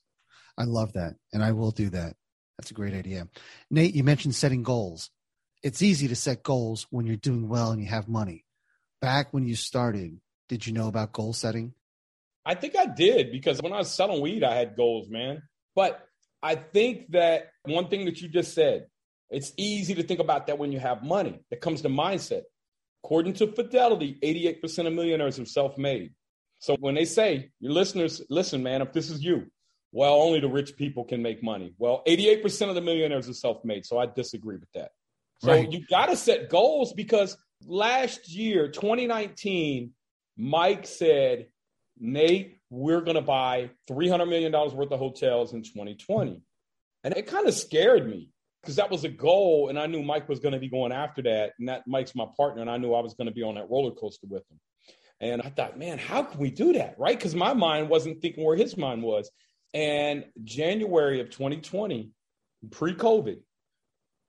I 0.58 0.64
love 0.64 0.94
that. 0.94 1.14
And 1.32 1.44
I 1.44 1.52
will 1.52 1.70
do 1.70 1.92
that. 1.92 2.16
That's 2.58 2.72
a 2.72 2.74
great 2.74 2.94
idea. 2.94 3.28
Nate, 3.70 3.96
you 3.96 4.04
mentioned 4.04 4.36
setting 4.36 4.64
goals. 4.64 5.12
It's 5.64 5.82
easy 5.82 6.08
to 6.08 6.16
set 6.16 6.44
goals 6.44 6.88
when 6.90 7.06
you're 7.06 7.16
doing 7.16 7.50
well 7.50 7.72
and 7.72 7.82
you 7.82 7.88
have 7.88 8.08
money. 8.08 8.46
Back 9.02 9.34
when 9.34 9.46
you 9.48 9.56
started, 9.56 10.20
did 10.50 10.66
you 10.66 10.74
know 10.74 10.88
about 10.88 11.14
goal 11.14 11.34
setting? 11.34 11.74
I 12.46 12.56
think 12.56 12.76
I 12.78 12.86
did 12.86 13.32
because 13.32 13.62
when 13.62 13.74
I 13.74 13.78
was 13.78 13.92
selling 13.92 14.22
weed, 14.22 14.44
I 14.44 14.56
had 14.56 14.76
goals, 14.76 15.10
man. 15.10 15.44
But 15.76 16.08
I 16.42 16.56
think 16.56 17.12
that 17.12 17.52
one 17.64 17.90
thing 17.90 18.06
that 18.06 18.22
you 18.22 18.30
just 18.30 18.54
said, 18.54 18.88
it's 19.30 19.52
easy 19.58 19.96
to 19.96 20.04
think 20.04 20.20
about 20.20 20.48
that 20.48 20.58
when 20.58 20.72
you 20.72 20.80
have 20.80 21.04
money. 21.04 21.42
It 21.52 21.62
comes 21.62 21.82
to 21.82 21.90
mindset. 21.90 22.44
According 23.04 23.34
to 23.34 23.48
Fidelity, 23.48 24.18
88% 24.24 24.88
of 24.88 24.94
millionaires 24.94 25.40
are 25.40 25.46
self 25.46 25.78
made. 25.78 26.14
So 26.60 26.76
when 26.80 26.96
they 26.96 27.06
say, 27.06 27.52
your 27.60 27.74
listeners, 27.74 28.22
listen, 28.30 28.64
man, 28.64 28.82
if 28.82 28.94
this 28.94 29.10
is 29.10 29.24
you, 29.24 29.48
well, 29.92 30.16
only 30.22 30.40
the 30.40 30.48
rich 30.48 30.76
people 30.76 31.04
can 31.04 31.22
make 31.22 31.44
money. 31.44 31.74
Well, 31.78 32.04
88% 32.08 32.70
of 32.70 32.76
the 32.76 32.82
millionaires 32.82 33.30
are 33.30 33.34
self 33.34 33.64
made. 33.64 33.86
So 33.86 33.98
I 33.98 34.06
disagree 34.06 34.58
with 34.58 34.72
that. 34.74 34.92
So 35.40 35.52
right. 35.52 35.72
you 35.72 35.86
got 35.88 36.08
to 36.08 36.16
set 36.16 36.50
goals 36.50 36.94
because 36.94 37.38
last 37.66 38.30
year, 38.30 38.70
2019, 38.70 39.92
Mike 40.38 40.86
said, 40.86 41.48
Nate, 42.00 42.60
we're 42.70 43.02
going 43.02 43.16
to 43.16 43.22
buy 43.22 43.72
$300 43.90 44.28
million 44.28 44.52
worth 44.52 44.92
of 44.92 45.00
hotels 45.00 45.54
in 45.54 45.64
2020. 45.64 46.42
And 47.04 47.16
it 47.16 47.28
kind 47.28 47.48
of 47.48 47.54
scared 47.54 48.10
me 48.10 48.30
because 48.62 48.76
that 48.76 48.92
was 48.92 49.04
a 49.04 49.10
goal, 49.10 49.70
and 49.70 49.80
I 49.80 49.86
knew 49.86 50.04
Mike 50.04 50.28
was 50.28 50.40
going 50.40 50.54
to 50.54 50.60
be 50.60 50.70
going 50.70 50.92
after 50.92 51.22
that. 51.24 51.54
And 51.60 51.70
that 51.70 51.88
Mike's 51.88 52.16
my 52.16 52.26
partner, 52.36 52.62
and 52.62 52.70
I 52.70 52.78
knew 52.78 52.94
I 52.94 53.02
was 53.02 53.14
going 53.14 53.28
to 53.28 53.34
be 53.34 53.44
on 53.44 53.56
that 53.56 53.70
roller 53.70 53.92
coaster 53.92 54.28
with 54.30 54.44
him. 54.52 54.60
And 55.20 55.42
I 55.42 55.50
thought, 55.50 55.80
man, 55.80 55.98
how 55.98 56.22
can 56.24 56.40
we 56.40 56.52
do 56.52 56.74
that? 56.74 56.96
Right? 57.00 57.18
Because 57.18 57.34
my 57.34 57.54
mind 57.54 57.90
wasn't 57.90 58.22
thinking 58.22 58.44
where 58.44 58.58
his 58.58 58.78
mind 58.78 59.02
was. 59.02 59.32
And 59.74 60.26
January 60.44 61.20
of 61.20 61.30
2020, 61.30 62.12
pre 62.72 62.94
COVID, 62.94 63.40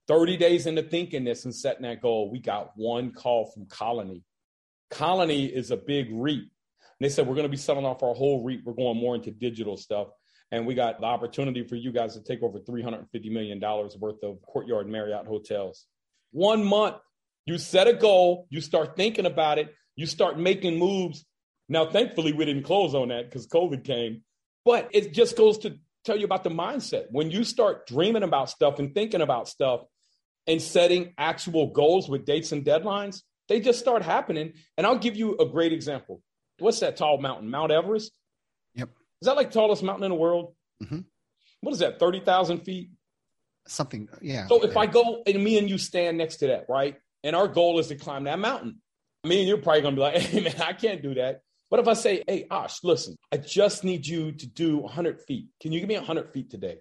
30 0.09 0.37
days 0.37 0.66
into 0.66 0.83
thinking 0.83 1.24
this 1.24 1.44
and 1.44 1.55
setting 1.55 1.83
that 1.83 2.01
goal, 2.01 2.31
we 2.31 2.40
got 2.40 2.72
one 2.77 3.12
call 3.12 3.51
from 3.53 3.66
Colony. 3.66 4.24
Colony 4.90 5.46
is 5.46 5.70
a 5.70 5.77
big 5.77 6.09
REIT. 6.11 6.38
And 6.40 6.48
they 7.01 7.11
said, 7.11 7.27
we're 7.27 7.35
going 7.35 7.44
to 7.44 7.51
be 7.51 7.57
selling 7.57 7.85
off 7.85 8.03
our 8.03 8.14
whole 8.14 8.42
REIT. 8.42 8.61
We're 8.64 8.72
going 8.72 8.96
more 8.96 9.14
into 9.14 9.31
digital 9.31 9.77
stuff. 9.77 10.09
And 10.51 10.66
we 10.66 10.74
got 10.74 11.01
the 11.01 11.07
opportunity 11.07 11.62
for 11.62 11.77
you 11.77 11.92
guys 11.92 12.14
to 12.14 12.22
take 12.22 12.42
over 12.42 12.59
$350 12.59 13.31
million 13.31 13.61
worth 13.61 14.22
of 14.22 14.40
Courtyard 14.42 14.88
Marriott 14.88 15.27
hotels. 15.27 15.87
One 16.31 16.64
month, 16.64 16.96
you 17.44 17.59
set 17.59 17.87
a 17.87 17.92
goal, 17.92 18.46
you 18.51 18.61
start 18.61 18.96
thinking 18.96 19.27
about 19.27 19.59
it, 19.59 19.74
you 19.94 20.07
start 20.07 20.38
making 20.38 20.79
moves. 20.79 21.24
Now, 21.68 21.90
thankfully, 21.90 22.33
we 22.33 22.46
didn't 22.46 22.62
close 22.62 22.94
on 22.94 23.09
that 23.09 23.27
because 23.27 23.46
COVID 23.46 23.85
came, 23.85 24.22
but 24.68 24.90
it 24.92 25.14
just 25.14 25.35
goes 25.35 25.57
to 25.61 25.78
tell 26.04 26.18
you 26.18 26.26
about 26.26 26.44
the 26.44 26.50
mindset. 26.50 27.07
When 27.11 27.31
you 27.31 27.42
start 27.42 27.87
dreaming 27.87 28.22
about 28.22 28.50
stuff 28.50 28.78
and 28.78 28.94
thinking 28.94 29.22
about 29.22 29.48
stuff 29.48 29.81
and 30.46 30.61
setting 30.61 31.14
actual 31.16 31.68
goals 31.68 32.07
with 32.07 32.26
dates 32.26 32.52
and 32.52 32.66
deadlines, 32.66 33.22
they 33.48 33.61
just 33.61 33.78
start 33.78 34.02
happening. 34.02 34.52
And 34.76 34.87
I'll 34.87 34.98
give 34.98 35.16
you 35.16 35.38
a 35.38 35.46
great 35.46 35.72
example. 35.72 36.20
What's 36.59 36.81
that 36.81 36.98
tall 36.98 37.16
mountain? 37.16 37.48
Mount 37.48 37.72
Everest? 37.72 38.12
Yep. 38.74 38.90
Is 39.22 39.26
that 39.26 39.37
like 39.37 39.52
tallest 39.52 39.83
mountain 39.83 40.04
in 40.04 40.11
the 40.11 40.16
world? 40.16 40.54
Mm-hmm. 40.83 40.98
What 41.62 41.72
is 41.72 41.78
that? 41.78 41.98
Thirty 41.98 42.20
thousand 42.20 42.61
feet? 42.61 42.90
Something, 43.66 44.07
yeah. 44.20 44.48
So 44.48 44.62
if 44.62 44.76
I 44.76 44.85
go 44.85 45.22
and 45.26 45.42
me 45.42 45.57
and 45.57 45.70
you 45.70 45.78
stand 45.78 46.18
next 46.18 46.37
to 46.38 46.48
that, 46.48 46.66
right? 46.68 46.96
And 47.24 47.35
our 47.35 47.48
goal 47.48 47.78
is 47.78 47.87
to 47.87 47.94
climb 47.94 48.24
that 48.24 48.38
mountain. 48.38 48.83
Me 49.24 49.38
and 49.38 49.48
you're 49.48 49.57
probably 49.57 49.81
gonna 49.81 49.96
be 49.96 50.02
like, 50.02 50.16
"Hey 50.20 50.40
man, 50.40 50.61
I 50.61 50.74
can't 50.74 51.02
do 51.02 51.14
that." 51.14 51.40
But 51.70 51.81
if 51.81 51.88
I 51.88 51.94
say, 51.94 52.24
"Hey 52.26 52.46
Ash, 52.50 52.83
listen, 52.83 53.16
I 53.33 53.37
just 53.37 53.85
need 53.85 54.07
you 54.07 54.33
to 54.33 54.46
do 54.46 54.78
100 54.78 55.20
feet. 55.22 55.48
Can 55.61 55.72
you 55.72 55.81
give 55.81 55.88
me 55.88 55.96
100 55.96 56.33
feet 56.33 56.50
today?" 56.50 56.78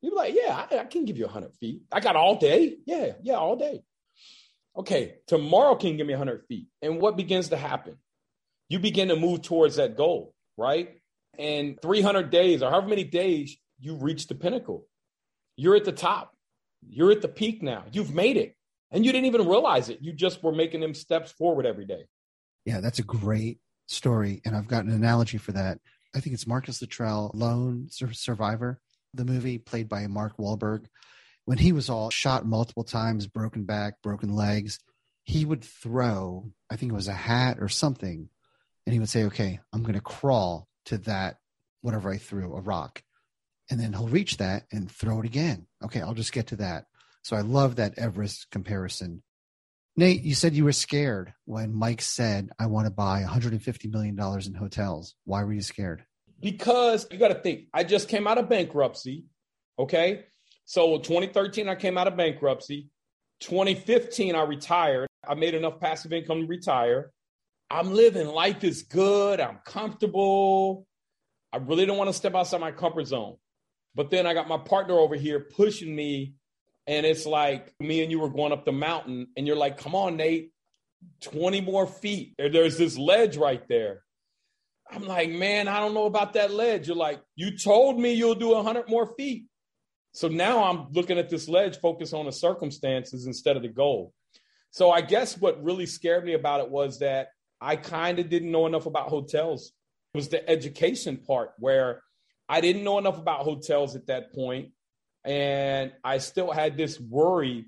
You'd 0.00 0.10
be 0.10 0.16
like, 0.16 0.34
"Yeah, 0.34 0.66
I, 0.70 0.78
I 0.78 0.84
can 0.84 1.04
give 1.04 1.18
you 1.18 1.24
100 1.24 1.54
feet. 1.54 1.82
I 1.92 2.00
got 2.00 2.16
all 2.16 2.36
day. 2.36 2.76
Yeah, 2.86 3.12
yeah, 3.22 3.34
all 3.34 3.56
day." 3.56 3.82
Okay, 4.76 5.16
tomorrow 5.26 5.74
can 5.74 5.90
you 5.90 5.96
give 5.96 6.06
me 6.06 6.12
100 6.14 6.44
feet? 6.48 6.66
And 6.82 7.00
what 7.00 7.16
begins 7.16 7.48
to 7.48 7.56
happen? 7.56 7.96
You 8.68 8.78
begin 8.78 9.08
to 9.08 9.16
move 9.16 9.42
towards 9.42 9.76
that 9.76 9.96
goal, 9.96 10.34
right? 10.58 11.00
and 11.38 11.80
300 11.80 12.30
days 12.30 12.62
or 12.62 12.70
however 12.70 12.88
many 12.88 13.04
days 13.04 13.56
you 13.78 13.96
reach 13.96 14.26
the 14.26 14.34
pinnacle. 14.34 14.86
You're 15.56 15.76
at 15.76 15.84
the 15.84 15.92
top. 15.92 16.34
You're 16.88 17.12
at 17.12 17.22
the 17.22 17.28
peak 17.28 17.62
now. 17.62 17.84
You've 17.92 18.14
made 18.14 18.36
it. 18.36 18.54
And 18.90 19.04
you 19.04 19.12
didn't 19.12 19.26
even 19.26 19.46
realize 19.48 19.88
it. 19.88 19.98
You 20.00 20.12
just 20.12 20.42
were 20.42 20.52
making 20.52 20.80
them 20.80 20.94
steps 20.94 21.32
forward 21.32 21.66
every 21.66 21.86
day. 21.86 22.06
Yeah, 22.64 22.80
that's 22.80 22.98
a 22.98 23.02
great 23.02 23.58
story. 23.86 24.40
And 24.44 24.56
I've 24.56 24.68
got 24.68 24.84
an 24.84 24.92
analogy 24.92 25.38
for 25.38 25.52
that. 25.52 25.78
I 26.14 26.20
think 26.20 26.34
it's 26.34 26.46
Marcus 26.46 26.80
Luttrell, 26.80 27.30
Lone 27.34 27.88
Survivor, 27.90 28.80
the 29.12 29.24
movie 29.24 29.58
played 29.58 29.88
by 29.88 30.06
Mark 30.06 30.36
Wahlberg. 30.38 30.86
When 31.44 31.58
he 31.58 31.72
was 31.72 31.88
all 31.88 32.10
shot 32.10 32.44
multiple 32.46 32.84
times, 32.84 33.26
broken 33.26 33.64
back, 33.64 34.02
broken 34.02 34.34
legs, 34.34 34.78
he 35.24 35.44
would 35.44 35.64
throw, 35.64 36.50
I 36.70 36.76
think 36.76 36.92
it 36.92 36.96
was 36.96 37.08
a 37.08 37.12
hat 37.12 37.58
or 37.60 37.68
something, 37.68 38.28
and 38.86 38.92
he 38.92 38.98
would 38.98 39.08
say, 39.08 39.24
Okay, 39.24 39.60
I'm 39.72 39.82
going 39.82 39.94
to 39.94 40.00
crawl 40.00 40.68
to 40.86 40.98
that, 40.98 41.38
whatever 41.82 42.10
I 42.10 42.16
threw, 42.16 42.54
a 42.54 42.60
rock. 42.60 43.02
And 43.70 43.80
then 43.80 43.92
he'll 43.92 44.08
reach 44.08 44.36
that 44.36 44.64
and 44.72 44.90
throw 44.90 45.20
it 45.20 45.26
again. 45.26 45.66
Okay, 45.84 46.00
I'll 46.00 46.14
just 46.14 46.32
get 46.32 46.48
to 46.48 46.56
that. 46.56 46.84
So 47.22 47.36
I 47.36 47.40
love 47.40 47.76
that 47.76 47.98
Everest 47.98 48.46
comparison. 48.50 49.22
Nate, 49.98 50.22
you 50.22 50.34
said 50.34 50.54
you 50.54 50.64
were 50.64 50.72
scared 50.72 51.32
when 51.46 51.74
Mike 51.74 52.02
said, 52.02 52.50
I 52.58 52.66
want 52.66 52.86
to 52.86 52.90
buy 52.90 53.22
$150 53.22 53.90
million 53.90 54.18
in 54.18 54.54
hotels. 54.54 55.14
Why 55.24 55.42
were 55.42 55.54
you 55.54 55.62
scared? 55.62 56.04
Because 56.38 57.06
you 57.10 57.16
got 57.18 57.28
to 57.28 57.34
think, 57.34 57.68
I 57.72 57.82
just 57.82 58.08
came 58.08 58.26
out 58.26 58.36
of 58.36 58.48
bankruptcy. 58.48 59.24
Okay. 59.78 60.26
So 60.66 60.98
2013, 60.98 61.68
I 61.68 61.76
came 61.76 61.96
out 61.96 62.08
of 62.08 62.16
bankruptcy. 62.16 62.90
2015, 63.40 64.34
I 64.34 64.42
retired. 64.42 65.08
I 65.26 65.34
made 65.34 65.54
enough 65.54 65.80
passive 65.80 66.12
income 66.12 66.42
to 66.42 66.46
retire. 66.46 67.10
I'm 67.70 67.94
living, 67.94 68.26
life 68.26 68.64
is 68.64 68.82
good. 68.82 69.40
I'm 69.40 69.60
comfortable. 69.64 70.86
I 71.52 71.56
really 71.56 71.86
don't 71.86 71.96
want 71.98 72.08
to 72.08 72.14
step 72.14 72.34
outside 72.34 72.60
my 72.60 72.70
comfort 72.70 73.06
zone. 73.06 73.36
But 73.94 74.10
then 74.10 74.26
I 74.26 74.34
got 74.34 74.46
my 74.46 74.58
partner 74.58 74.98
over 74.98 75.16
here 75.16 75.40
pushing 75.40 75.96
me. 75.96 76.34
And 76.86 77.04
it's 77.04 77.26
like 77.26 77.74
me 77.80 78.02
and 78.02 78.10
you 78.10 78.20
were 78.20 78.30
going 78.30 78.52
up 78.52 78.64
the 78.64 78.72
mountain, 78.72 79.28
and 79.36 79.46
you're 79.46 79.56
like, 79.56 79.78
come 79.78 79.94
on, 79.94 80.16
Nate, 80.16 80.52
20 81.22 81.60
more 81.60 81.86
feet. 81.86 82.34
There's 82.38 82.78
this 82.78 82.96
ledge 82.96 83.36
right 83.36 83.66
there. 83.68 84.02
I'm 84.88 85.04
like, 85.04 85.30
man, 85.30 85.66
I 85.66 85.80
don't 85.80 85.94
know 85.94 86.06
about 86.06 86.34
that 86.34 86.52
ledge. 86.52 86.86
You're 86.86 86.96
like, 86.96 87.20
you 87.34 87.58
told 87.58 87.98
me 87.98 88.12
you'll 88.12 88.36
do 88.36 88.50
100 88.50 88.88
more 88.88 89.14
feet. 89.16 89.46
So 90.12 90.28
now 90.28 90.64
I'm 90.64 90.92
looking 90.92 91.18
at 91.18 91.28
this 91.28 91.48
ledge, 91.48 91.78
focus 91.80 92.12
on 92.12 92.26
the 92.26 92.32
circumstances 92.32 93.26
instead 93.26 93.56
of 93.56 93.62
the 93.62 93.68
goal. 93.68 94.14
So 94.70 94.90
I 94.90 95.00
guess 95.00 95.36
what 95.36 95.62
really 95.62 95.86
scared 95.86 96.24
me 96.24 96.34
about 96.34 96.60
it 96.60 96.70
was 96.70 97.00
that 97.00 97.28
I 97.60 97.76
kind 97.76 98.18
of 98.18 98.28
didn't 98.28 98.52
know 98.52 98.66
enough 98.66 98.86
about 98.86 99.08
hotels. 99.08 99.72
It 100.14 100.18
was 100.18 100.28
the 100.28 100.48
education 100.48 101.16
part 101.16 101.50
where 101.58 102.02
I 102.48 102.60
didn't 102.60 102.84
know 102.84 102.98
enough 102.98 103.18
about 103.18 103.40
hotels 103.40 103.96
at 103.96 104.06
that 104.06 104.32
point, 104.32 104.70
and 105.26 105.92
I 106.04 106.18
still 106.18 106.52
had 106.52 106.76
this 106.76 107.00
worry. 107.00 107.66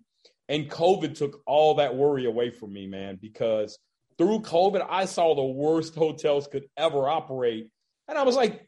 And 0.49 0.71
COVID 0.71 1.17
took 1.17 1.43
all 1.47 1.75
that 1.75 1.95
worry 1.95 2.25
away 2.25 2.51
from 2.51 2.73
me, 2.73 2.87
man, 2.87 3.19
because 3.21 3.79
through 4.17 4.41
COVID, 4.41 4.87
I 4.89 5.05
saw 5.05 5.35
the 5.35 5.43
worst 5.43 5.95
hotels 5.95 6.47
could 6.47 6.67
ever 6.77 7.09
operate. 7.09 7.71
And 8.07 8.17
I 8.17 8.23
was 8.23 8.37
like, 8.37 8.67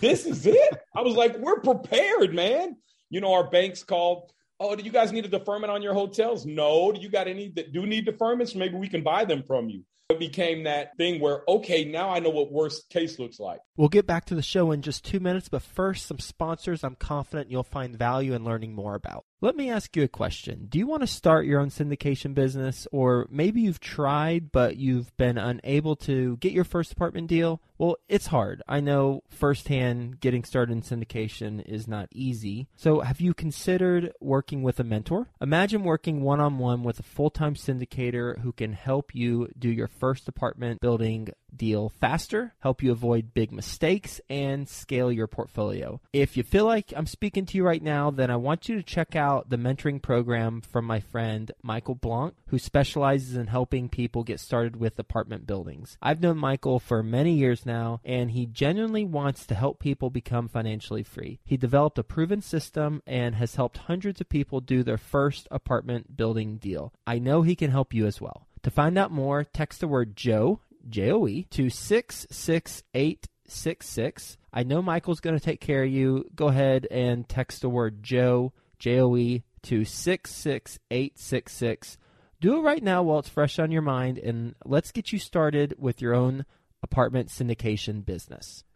this 0.00 0.26
is 0.26 0.46
it. 0.46 0.74
I 0.96 1.02
was 1.02 1.14
like, 1.14 1.38
we're 1.38 1.60
prepared, 1.60 2.34
man. 2.34 2.76
You 3.10 3.20
know, 3.20 3.34
our 3.34 3.48
banks 3.48 3.84
called, 3.84 4.32
oh, 4.58 4.74
do 4.74 4.82
you 4.82 4.90
guys 4.90 5.12
need 5.12 5.24
a 5.24 5.28
deferment 5.28 5.70
on 5.70 5.82
your 5.82 5.94
hotels? 5.94 6.46
No. 6.46 6.90
Do 6.90 7.00
you 7.00 7.10
got 7.10 7.28
any 7.28 7.50
that 7.56 7.72
do 7.72 7.86
need 7.86 8.06
deferments? 8.06 8.56
Maybe 8.56 8.76
we 8.76 8.88
can 8.88 9.02
buy 9.02 9.24
them 9.24 9.42
from 9.42 9.68
you. 9.68 9.84
It 10.10 10.18
became 10.18 10.64
that 10.64 10.96
thing 10.96 11.20
where, 11.20 11.42
okay, 11.46 11.84
now 11.84 12.10
I 12.10 12.18
know 12.18 12.30
what 12.30 12.50
worst 12.50 12.90
case 12.90 13.18
looks 13.18 13.38
like. 13.38 13.60
We'll 13.76 13.88
get 13.88 14.06
back 14.06 14.24
to 14.26 14.34
the 14.34 14.42
show 14.42 14.72
in 14.72 14.82
just 14.82 15.04
two 15.04 15.20
minutes, 15.20 15.48
but 15.48 15.62
first, 15.62 16.06
some 16.06 16.18
sponsors 16.18 16.82
I'm 16.82 16.96
confident 16.96 17.50
you'll 17.50 17.62
find 17.62 17.96
value 17.96 18.34
in 18.34 18.44
learning 18.44 18.74
more 18.74 18.96
about. 18.96 19.24
Let 19.42 19.56
me 19.56 19.70
ask 19.70 19.96
you 19.96 20.02
a 20.02 20.08
question. 20.08 20.66
Do 20.68 20.78
you 20.78 20.86
want 20.86 21.00
to 21.00 21.06
start 21.06 21.46
your 21.46 21.60
own 21.60 21.70
syndication 21.70 22.34
business, 22.34 22.86
or 22.92 23.26
maybe 23.30 23.62
you've 23.62 23.80
tried 23.80 24.52
but 24.52 24.76
you've 24.76 25.16
been 25.16 25.38
unable 25.38 25.96
to 25.96 26.36
get 26.36 26.52
your 26.52 26.64
first 26.64 26.92
apartment 26.92 27.28
deal? 27.28 27.62
Well, 27.78 27.96
it's 28.06 28.26
hard. 28.26 28.62
I 28.68 28.80
know 28.80 29.22
firsthand 29.30 30.20
getting 30.20 30.44
started 30.44 30.72
in 30.72 30.82
syndication 30.82 31.66
is 31.66 31.88
not 31.88 32.10
easy. 32.12 32.68
So, 32.76 33.00
have 33.00 33.22
you 33.22 33.32
considered 33.32 34.12
working 34.20 34.62
with 34.62 34.78
a 34.78 34.84
mentor? 34.84 35.28
Imagine 35.40 35.84
working 35.84 36.20
one 36.20 36.40
on 36.40 36.58
one 36.58 36.82
with 36.82 37.00
a 37.00 37.02
full 37.02 37.30
time 37.30 37.54
syndicator 37.54 38.38
who 38.40 38.52
can 38.52 38.74
help 38.74 39.14
you 39.14 39.48
do 39.58 39.70
your 39.70 39.88
first 39.88 40.28
apartment 40.28 40.82
building 40.82 41.30
deal 41.56 41.88
faster, 42.00 42.54
help 42.60 42.82
you 42.82 42.92
avoid 42.92 43.34
big 43.34 43.52
mistakes, 43.52 44.20
and 44.28 44.68
scale 44.68 45.10
your 45.10 45.26
portfolio. 45.26 46.00
If 46.12 46.36
you 46.36 46.42
feel 46.42 46.64
like 46.64 46.92
I'm 46.96 47.06
speaking 47.06 47.46
to 47.46 47.56
you 47.56 47.64
right 47.64 47.82
now, 47.82 48.10
then 48.10 48.30
I 48.30 48.36
want 48.36 48.68
you 48.68 48.76
to 48.76 48.82
check 48.82 49.16
out 49.16 49.50
the 49.50 49.56
mentoring 49.56 50.02
program 50.02 50.60
from 50.60 50.84
my 50.84 51.00
friend 51.00 51.50
Michael 51.62 51.94
Blank, 51.94 52.34
who 52.48 52.58
specializes 52.58 53.36
in 53.36 53.46
helping 53.46 53.88
people 53.88 54.24
get 54.24 54.40
started 54.40 54.76
with 54.76 54.98
apartment 54.98 55.46
buildings. 55.46 55.96
I've 56.02 56.20
known 56.20 56.38
Michael 56.38 56.78
for 56.78 57.02
many 57.02 57.32
years 57.34 57.66
now, 57.66 58.00
and 58.04 58.30
he 58.30 58.46
genuinely 58.46 59.04
wants 59.04 59.46
to 59.46 59.54
help 59.54 59.78
people 59.78 60.10
become 60.10 60.48
financially 60.48 61.02
free. 61.02 61.40
He 61.44 61.56
developed 61.56 61.98
a 61.98 62.04
proven 62.04 62.42
system 62.42 63.02
and 63.06 63.34
has 63.34 63.54
helped 63.54 63.78
hundreds 63.78 64.20
of 64.20 64.28
people 64.28 64.60
do 64.60 64.82
their 64.82 64.98
first 64.98 65.48
apartment 65.50 66.16
building 66.16 66.56
deal. 66.56 66.92
I 67.06 67.18
know 67.18 67.42
he 67.42 67.56
can 67.56 67.70
help 67.70 67.94
you 67.94 68.06
as 68.06 68.20
well. 68.20 68.46
To 68.62 68.70
find 68.70 68.98
out 68.98 69.10
more, 69.10 69.42
text 69.44 69.80
the 69.80 69.88
word 69.88 70.16
Joe, 70.16 70.60
J 70.90 71.12
O 71.12 71.26
E, 71.26 71.46
to 71.50 71.70
66866. 71.70 74.36
I 74.52 74.64
know 74.64 74.82
Michael's 74.82 75.20
going 75.20 75.38
to 75.38 75.44
take 75.44 75.60
care 75.60 75.84
of 75.84 75.90
you. 75.90 76.24
Go 76.34 76.48
ahead 76.48 76.88
and 76.90 77.28
text 77.28 77.62
the 77.62 77.68
word 77.68 78.02
Joe, 78.02 78.52
J 78.78 78.98
O 79.00 79.16
E, 79.16 79.44
to 79.62 79.84
66866. 79.84 81.98
Do 82.40 82.56
it 82.56 82.62
right 82.62 82.82
now 82.82 83.02
while 83.02 83.18
it's 83.18 83.28
fresh 83.28 83.58
on 83.58 83.70
your 83.70 83.82
mind, 83.82 84.16
and 84.18 84.54
let's 84.64 84.92
get 84.92 85.12
you 85.12 85.18
started 85.18 85.74
with 85.78 86.00
your 86.00 86.14
own 86.14 86.46
apartment 86.82 87.28
syndication 87.28 88.02
business. 88.04 88.64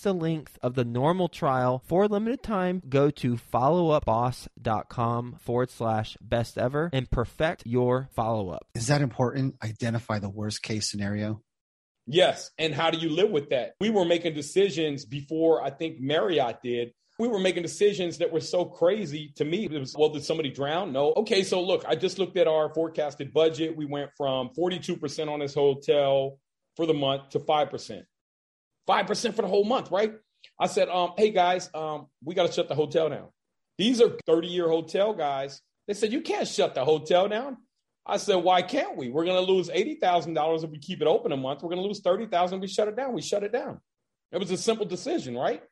the 0.00 0.12
length 0.12 0.58
of 0.62 0.74
the 0.74 0.84
normal 0.84 1.28
trial 1.28 1.82
for 1.86 2.04
a 2.04 2.08
limited 2.08 2.42
time. 2.42 2.82
Go 2.88 3.10
to 3.10 3.36
followupboss.com 3.36 5.36
forward 5.40 5.70
slash 5.70 6.16
best 6.20 6.58
ever 6.58 6.90
and 6.92 7.10
perfect 7.10 7.62
your 7.64 8.08
follow 8.12 8.50
up. 8.50 8.66
Is 8.74 8.88
that 8.88 9.00
important? 9.00 9.20
important 9.20 9.56
identify 9.62 10.18
the 10.18 10.28
worst 10.28 10.62
case 10.62 10.90
scenario? 10.90 11.42
Yes. 12.06 12.50
And 12.58 12.74
how 12.74 12.90
do 12.90 12.98
you 12.98 13.10
live 13.10 13.30
with 13.30 13.50
that? 13.50 13.74
We 13.80 13.90
were 13.90 14.04
making 14.04 14.34
decisions 14.34 15.04
before 15.04 15.62
I 15.62 15.70
think 15.70 16.00
Marriott 16.00 16.62
did 16.62 16.92
we 17.18 17.28
were 17.28 17.38
making 17.38 17.62
decisions 17.62 18.16
that 18.16 18.32
were 18.32 18.40
so 18.40 18.64
crazy 18.64 19.34
to 19.36 19.44
me. 19.44 19.66
It 19.66 19.78
was, 19.78 19.94
well, 19.94 20.08
did 20.08 20.24
somebody 20.24 20.48
drown? 20.48 20.90
No. 20.90 21.12
Okay, 21.16 21.42
so 21.42 21.60
look, 21.60 21.84
I 21.86 21.94
just 21.94 22.18
looked 22.18 22.38
at 22.38 22.48
our 22.48 22.72
forecasted 22.72 23.34
budget. 23.34 23.76
We 23.76 23.84
went 23.84 24.10
from 24.16 24.48
42% 24.58 25.30
on 25.30 25.40
this 25.40 25.52
hotel 25.52 26.38
for 26.76 26.86
the 26.86 26.94
month 26.94 27.28
to 27.30 27.40
5%. 27.40 28.04
5% 28.90 29.34
for 29.36 29.42
the 29.42 29.48
whole 29.48 29.64
month, 29.64 29.90
right? 29.90 30.14
I 30.58 30.66
said, 30.66 30.88
um, 30.88 31.12
hey 31.16 31.30
guys, 31.30 31.70
um, 31.74 32.06
we 32.24 32.34
got 32.34 32.46
to 32.46 32.52
shut 32.52 32.68
the 32.68 32.74
hotel 32.74 33.08
down. 33.08 33.28
These 33.78 34.02
are 34.02 34.10
30 34.26 34.48
year 34.48 34.68
hotel 34.68 35.14
guys. 35.14 35.60
They 35.86 35.94
said, 35.94 36.12
you 36.12 36.20
can't 36.20 36.46
shut 36.46 36.74
the 36.74 36.84
hotel 36.84 37.28
down. 37.28 37.56
I 38.04 38.16
said, 38.16 38.36
why 38.36 38.62
can't 38.62 38.96
we? 38.96 39.08
We're 39.08 39.24
going 39.24 39.44
to 39.44 39.52
lose 39.52 39.68
$80,000 39.68 40.64
if 40.64 40.70
we 40.70 40.78
keep 40.78 41.00
it 41.00 41.06
open 41.06 41.32
a 41.32 41.36
month. 41.36 41.62
We're 41.62 41.70
going 41.70 41.82
to 41.82 41.86
lose 41.86 42.00
30,000 42.00 42.56
if 42.56 42.62
we 42.62 42.68
shut 42.68 42.88
it 42.88 42.96
down. 42.96 43.12
We 43.12 43.22
shut 43.22 43.44
it 43.44 43.52
down. 43.52 43.80
It 44.32 44.38
was 44.38 44.50
a 44.50 44.56
simple 44.56 44.86
decision, 44.86 45.36
right? 45.36 45.62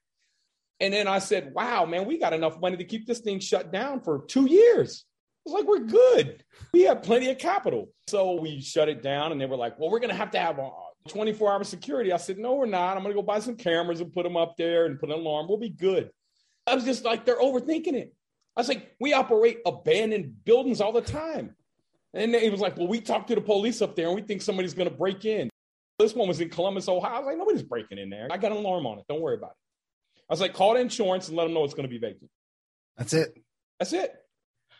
And 0.81 0.95
then 0.95 1.09
I 1.09 1.19
said, 1.19 1.53
wow, 1.55 1.85
man, 1.85 2.07
we 2.07 2.19
got 2.19 2.33
enough 2.33 2.61
money 2.61 2.77
to 2.77 2.85
keep 2.85 3.07
this 3.07 3.21
thing 3.21 3.41
shut 3.41 3.73
down 3.73 4.01
for 4.01 4.25
two 4.27 4.47
years. 4.47 5.05
It's 5.45 5.55
like, 5.55 5.67
we're 5.67 5.81
good. 5.81 6.45
We 6.73 6.83
have 6.83 7.03
plenty 7.03 7.31
of 7.31 7.39
capital. 7.39 7.91
So 8.07 8.41
we 8.41 8.61
shut 8.61 8.89
it 8.89 9.03
down 9.03 9.33
and 9.33 9.41
they 9.41 9.47
were 9.47 9.57
like, 9.57 9.79
well, 9.79 9.91
we're 9.91 10.01
going 10.01 10.11
to 10.11 10.17
have 10.17 10.31
to 10.33 10.39
have 10.39 10.59
a 10.59 10.71
24 11.09 11.53
hour 11.53 11.65
security. 11.65 12.13
I 12.13 12.17
said, 12.17 12.39
no, 12.39 12.55
we're 12.55 12.67
not. 12.67 12.97
I'm 12.97 13.03
going 13.03 13.15
to 13.15 13.21
go 13.21 13.27
buy 13.27 13.41
some 13.41 13.57
cameras 13.57 14.01
and 14.01 14.13
put 14.13 14.25
them 14.25 14.37
up 14.37 14.57
there 14.57 14.87
and 14.87 14.99
put 14.99 15.11
an 15.11 15.17
alarm. 15.17 15.47
We'll 15.49 15.59
be 15.59 15.71
good. 15.71 16.11
I 16.67 16.75
was 16.75 16.85
just 16.85 17.05
like, 17.05 17.25
they're 17.25 17.41
overthinking 17.41 17.95
it. 17.95 18.15
I 18.57 18.61
was 18.61 18.69
like, 18.69 18.95
we 19.01 19.13
operate 19.13 19.61
abandoned 19.65 20.45
buildings 20.45 20.81
all 20.81 20.93
the 20.93 21.01
time. 21.01 21.55
And 22.13 22.35
he 22.35 22.51
was 22.51 22.61
like, 22.61 22.77
well, 22.77 22.89
we 22.89 23.01
talked 23.01 23.29
to 23.29 23.35
the 23.35 23.41
police 23.41 23.81
up 23.81 23.95
there 23.95 24.07
and 24.07 24.17
we 24.17 24.23
think 24.23 24.43
somebody's 24.43 24.75
going 24.75 24.89
to 24.89 24.95
break 24.95 25.25
in. 25.25 25.49
This 25.99 26.15
one 26.15 26.29
was 26.29 26.41
in 26.41 26.49
Columbus, 26.49 26.89
Ohio. 26.89 27.13
I 27.13 27.19
was 27.19 27.27
like, 27.27 27.39
nobody's 27.39 27.63
breaking 27.63 27.99
in 27.99 28.11
there. 28.11 28.29
I 28.31 28.37
got 28.37 28.53
an 28.53 28.59
alarm 28.59 28.87
on 28.87 28.99
it. 28.99 29.05
Don't 29.09 29.21
worry 29.21 29.37
about 29.37 29.51
it. 29.51 30.23
I 30.29 30.33
was 30.33 30.41
like, 30.41 30.55
call 30.55 30.75
the 30.75 30.81
insurance 30.81 31.29
and 31.29 31.37
let 31.37 31.45
them 31.45 31.55
know 31.55 31.65
it's 31.65 31.75
going 31.75 31.89
to 31.89 31.91
be 31.91 31.99
vacant. 31.99 32.31
That's 32.97 33.15
it. 33.15 33.37
That's 33.79 33.93
it. 33.93 34.13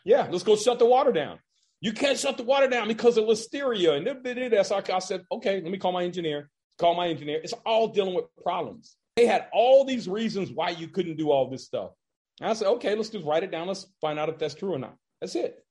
Yeah, 0.03 0.27
let's 0.29 0.43
go 0.43 0.55
shut 0.55 0.79
the 0.79 0.85
water 0.85 1.11
down. 1.11 1.39
You 1.81 1.93
can't 1.93 2.17
shut 2.17 2.37
the 2.37 2.43
water 2.43 2.67
down 2.67 2.87
because 2.87 3.17
of 3.17 3.25
listeria. 3.25 3.95
And 3.95 4.05
then 4.23 4.63
so 4.65 4.81
I 4.93 4.99
said, 4.99 5.23
okay, 5.31 5.61
let 5.61 5.71
me 5.71 5.77
call 5.77 5.91
my 5.91 6.03
engineer. 6.03 6.49
Call 6.77 6.95
my 6.95 7.07
engineer. 7.07 7.39
It's 7.43 7.53
all 7.65 7.89
dealing 7.89 8.15
with 8.15 8.25
problems. 8.43 8.95
They 9.15 9.25
had 9.25 9.47
all 9.53 9.85
these 9.85 10.07
reasons 10.07 10.51
why 10.51 10.69
you 10.69 10.87
couldn't 10.87 11.17
do 11.17 11.31
all 11.31 11.49
this 11.49 11.65
stuff. 11.65 11.91
And 12.39 12.49
I 12.49 12.53
said, 12.53 12.67
okay, 12.67 12.95
let's 12.95 13.09
just 13.09 13.25
write 13.25 13.43
it 13.43 13.51
down. 13.51 13.67
Let's 13.67 13.85
find 14.01 14.17
out 14.17 14.29
if 14.29 14.37
that's 14.37 14.55
true 14.55 14.73
or 14.73 14.79
not. 14.79 14.95
That's 15.19 15.35
it. 15.35 15.63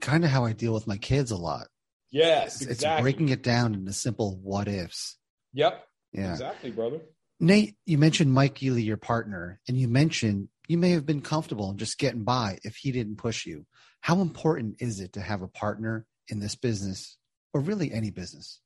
Kind 0.00 0.24
of 0.24 0.30
how 0.30 0.44
I 0.44 0.52
deal 0.52 0.74
with 0.74 0.86
my 0.86 0.96
kids 0.96 1.30
a 1.30 1.36
lot. 1.36 1.68
Yes, 2.10 2.60
it's, 2.60 2.70
exactly. 2.70 2.92
it's 2.92 3.02
breaking 3.02 3.28
it 3.30 3.42
down 3.42 3.74
into 3.74 3.92
simple 3.92 4.38
what 4.42 4.68
ifs. 4.68 5.16
Yep. 5.54 5.84
Yeah. 6.12 6.32
Exactly, 6.32 6.70
brother. 6.70 7.00
Nate, 7.40 7.76
you 7.86 7.98
mentioned 7.98 8.32
Mike 8.32 8.56
Geely, 8.56 8.84
your 8.84 8.96
partner, 8.96 9.60
and 9.66 9.76
you 9.76 9.88
mentioned 9.88 10.48
you 10.68 10.78
may 10.78 10.90
have 10.90 11.06
been 11.06 11.22
comfortable 11.22 11.72
just 11.72 11.98
getting 11.98 12.22
by 12.24 12.58
if 12.64 12.76
he 12.76 12.92
didn't 12.92 13.16
push 13.16 13.46
you. 13.46 13.66
How 14.02 14.20
important 14.20 14.76
is 14.80 15.00
it 15.00 15.12
to 15.14 15.20
have 15.20 15.42
a 15.42 15.48
partner 15.48 16.06
in 16.28 16.40
this 16.40 16.56
business 16.56 17.16
or 17.54 17.60
really 17.60 17.92
any 17.92 18.10
business? 18.10 18.60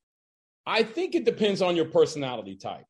I 0.66 0.82
think 0.82 1.14
it 1.14 1.26
depends 1.26 1.60
on 1.60 1.76
your 1.76 1.84
personality 1.84 2.56
type. 2.56 2.86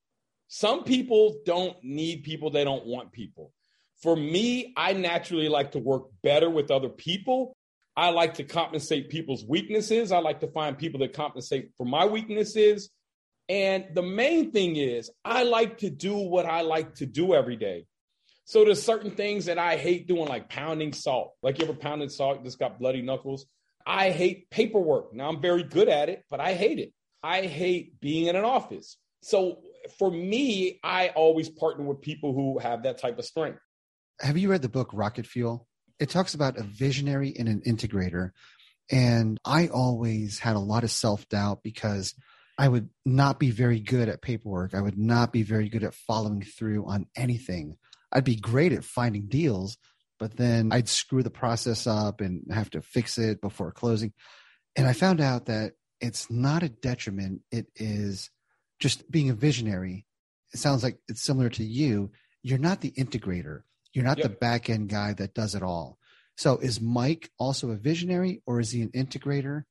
Some 0.46 0.85
people 0.85 1.40
don't 1.44 1.76
need 1.82 2.22
people, 2.22 2.50
they 2.50 2.62
don't 2.62 2.87
want 2.87 3.11
people. 3.11 3.52
For 4.00 4.14
me, 4.14 4.72
I 4.76 4.92
naturally 4.92 5.48
like 5.48 5.72
to 5.72 5.80
work 5.80 6.04
better 6.22 6.48
with 6.48 6.70
other 6.70 6.88
people. 6.88 7.56
I 7.96 8.11
like 8.11 8.35
to 8.35 8.44
compensate 8.44 9.09
people's 9.09 9.44
weaknesses. 9.44 10.12
I 10.12 10.18
like 10.18 10.38
to 10.40 10.48
find 10.48 10.78
people 10.78 11.00
that 11.00 11.14
compensate 11.14 11.70
for 11.76 11.85
my 11.85 12.06
weaknesses. 12.06 12.90
And 13.48 13.87
the 13.92 14.02
main 14.02 14.52
thing 14.52 14.76
is, 14.76 15.11
I 15.24 15.42
like 15.42 15.78
to 15.78 15.90
do 15.90 16.16
what 16.16 16.46
I 16.46 16.61
like 16.61 16.94
to 16.96 17.06
do 17.06 17.35
every 17.35 17.56
day. 17.56 17.87
So 18.46 18.64
there's 18.64 18.82
certain 18.82 19.11
things 19.11 19.46
that 19.46 19.59
I 19.59 19.76
hate 19.76 20.06
doing, 20.06 20.28
like 20.28 20.48
pounding 20.48 20.92
salt. 20.92 21.32
Like 21.42 21.59
you 21.59 21.64
ever 21.64 21.74
pounded 21.74 22.12
salt, 22.12 22.44
just 22.44 22.61
got 22.61 22.78
bloody 22.78 23.02
knuckles. 23.02 23.44
I 23.85 24.11
hate 24.11 24.50
paperwork. 24.50 25.12
Now 25.12 25.28
I'm 25.28 25.42
very 25.42 25.64
good 25.64 25.88
at 25.88 26.09
it, 26.09 26.24
but 26.30 26.40
I 26.40 26.54
hate 26.54 26.78
it. 26.78 26.92
I 27.24 27.42
hate 27.42 28.00
being 28.00 28.26
in 28.26 28.37
an 28.37 28.44
office. 28.44 28.96
So 29.20 29.62
for 29.98 30.11
me, 30.11 30.78
I 30.85 31.09
always 31.09 31.48
partner 31.48 31.85
with 31.85 32.00
people 32.00 32.35
who 32.35 32.61
have 32.61 32.85
that 32.85 32.98
type 32.98 33.18
of 33.18 33.24
strength. 33.24 33.59
Have 34.20 34.38
you 34.38 34.48
read 34.48 34.62
the 34.62 34.68
book 34.68 34.90
Rocket 34.92 35.26
Fuel? 35.26 35.66
It 35.98 36.11
talks 36.11 36.35
about 36.35 36.56
a 36.56 36.62
visionary 36.62 37.35
and 37.37 37.48
an 37.48 37.62
integrator. 37.66 38.30
And 38.92 39.40
I 39.44 39.66
always 39.68 40.38
had 40.38 40.54
a 40.54 40.61
lot 40.61 40.85
of 40.85 40.92
self 40.92 41.28
doubt 41.28 41.64
because 41.64 42.14
I 42.59 42.68
would 42.68 42.90
not 43.04 43.40
be 43.40 43.50
very 43.50 43.80
good 43.80 44.09
at 44.09 44.22
paperwork. 44.22 44.72
I 44.74 44.80
would 44.80 44.96
not 44.98 45.32
be 45.32 45.42
very 45.42 45.68
good 45.68 45.82
at 45.82 45.94
following 45.94 46.42
through 46.42 46.87
on 46.87 47.06
anything. 47.16 47.76
I'd 48.12 48.25
be 48.25 48.37
great 48.37 48.73
at 48.73 48.85
finding 48.85 49.27
deals, 49.27 49.79
but 50.19 50.37
then 50.37 50.71
I'd 50.73 50.88
screw 50.88 51.23
the 51.23 51.31
process 51.31 51.87
up 51.87 52.21
and 52.21 52.42
have 52.51 52.71
to 52.71 52.83
fix 52.83 53.19
it 53.19 53.40
before 53.40 53.73
closing. 53.73 54.12
And 54.77 54.87
I 54.87 54.92
found 54.92 55.21
out 55.21 55.47
that 55.47 55.73
it's 56.01 56.31
not 56.31 56.62
a 56.62 56.69
detriment. 56.69 57.40
It 57.51 57.66
is 57.77 58.31
just 58.79 59.11
being 59.11 59.31
a 59.31 59.35
visionary. 59.35 60.07
It 60.53 60.59
sounds 60.59 60.83
like 60.83 60.99
it's 61.09 61.23
similar 61.23 61.49
to 61.51 61.64
you. 61.64 62.11
You're 62.42 62.59
not 62.59 62.81
the 62.81 62.92
integrator. 62.92 63.62
You're 63.92 64.05
not 64.05 64.19
yep. 64.19 64.25
the 64.25 64.37
back 64.37 64.71
end 64.71 64.88
guy 64.88 65.14
that 65.14 65.35
does 65.35 65.55
it 65.55 65.62
all. 65.62 65.99
So 66.37 66.59
is 66.59 66.81
Mike 66.81 67.31
also 67.38 67.71
a 67.71 67.77
visionary 67.77 68.42
or 68.47 68.61
is 68.61 68.71
he 68.71 68.83
an 68.83 68.90
integrator? 68.90 69.64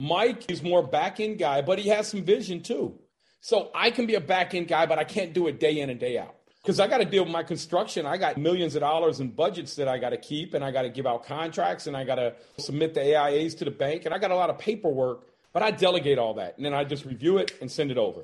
Mike 0.00 0.48
is 0.50 0.62
more 0.62 0.86
back 0.86 1.18
end 1.18 1.38
guy, 1.38 1.60
but 1.60 1.80
he 1.80 1.88
has 1.88 2.06
some 2.06 2.22
vision 2.22 2.62
too. 2.62 3.00
So 3.40 3.70
I 3.74 3.90
can 3.90 4.06
be 4.06 4.14
a 4.14 4.20
back 4.20 4.54
end 4.54 4.68
guy, 4.68 4.86
but 4.86 4.98
I 4.98 5.04
can't 5.04 5.32
do 5.32 5.48
it 5.48 5.58
day 5.58 5.80
in 5.80 5.90
and 5.90 5.98
day 5.98 6.18
out 6.18 6.37
because 6.68 6.80
I 6.80 6.86
got 6.86 6.98
to 6.98 7.06
deal 7.06 7.24
with 7.24 7.32
my 7.32 7.42
construction. 7.42 8.04
I 8.04 8.18
got 8.18 8.36
millions 8.36 8.74
of 8.74 8.80
dollars 8.80 9.20
in 9.20 9.30
budgets 9.30 9.76
that 9.76 9.88
I 9.88 9.96
got 9.96 10.10
to 10.10 10.18
keep, 10.18 10.52
and 10.52 10.62
I 10.62 10.70
got 10.70 10.82
to 10.82 10.90
give 10.90 11.06
out 11.06 11.24
contracts, 11.24 11.86
and 11.86 11.96
I 11.96 12.04
got 12.04 12.16
to 12.16 12.34
submit 12.58 12.92
the 12.92 13.00
AIAs 13.00 13.56
to 13.60 13.64
the 13.64 13.70
bank, 13.70 14.04
and 14.04 14.12
I 14.12 14.18
got 14.18 14.32
a 14.32 14.34
lot 14.34 14.50
of 14.50 14.58
paperwork. 14.58 15.28
But 15.54 15.62
I 15.62 15.70
delegate 15.70 16.18
all 16.18 16.34
that, 16.34 16.58
and 16.58 16.66
then 16.66 16.74
I 16.74 16.84
just 16.84 17.06
review 17.06 17.38
it 17.38 17.52
and 17.62 17.72
send 17.72 17.90
it 17.90 17.96
over. 17.96 18.20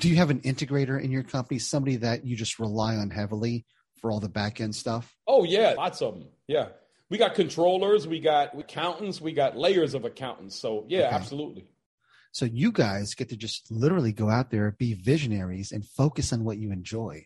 Do 0.00 0.10
you 0.10 0.16
have 0.16 0.28
an 0.28 0.40
integrator 0.40 1.02
in 1.02 1.10
your 1.10 1.22
company, 1.22 1.58
somebody 1.58 1.96
that 1.96 2.26
you 2.26 2.36
just 2.36 2.58
rely 2.58 2.96
on 2.96 3.08
heavily 3.08 3.64
for 4.02 4.10
all 4.10 4.20
the 4.20 4.28
back 4.28 4.60
end 4.60 4.74
stuff? 4.74 5.16
Oh 5.26 5.44
yeah, 5.44 5.72
lots 5.78 6.02
of 6.02 6.12
them. 6.12 6.28
Yeah, 6.46 6.68
we 7.08 7.16
got 7.16 7.34
controllers, 7.34 8.06
we 8.06 8.20
got 8.20 8.54
accountants, 8.60 9.18
we 9.18 9.32
got 9.32 9.56
layers 9.56 9.94
of 9.94 10.04
accountants. 10.04 10.56
So 10.56 10.84
yeah, 10.88 11.06
okay. 11.06 11.14
absolutely. 11.14 11.68
So 12.32 12.44
you 12.44 12.70
guys 12.70 13.14
get 13.14 13.30
to 13.30 13.36
just 13.38 13.70
literally 13.70 14.12
go 14.12 14.28
out 14.28 14.50
there, 14.50 14.72
be 14.72 14.92
visionaries, 14.92 15.72
and 15.72 15.86
focus 15.86 16.34
on 16.34 16.44
what 16.44 16.58
you 16.58 16.70
enjoy. 16.70 17.24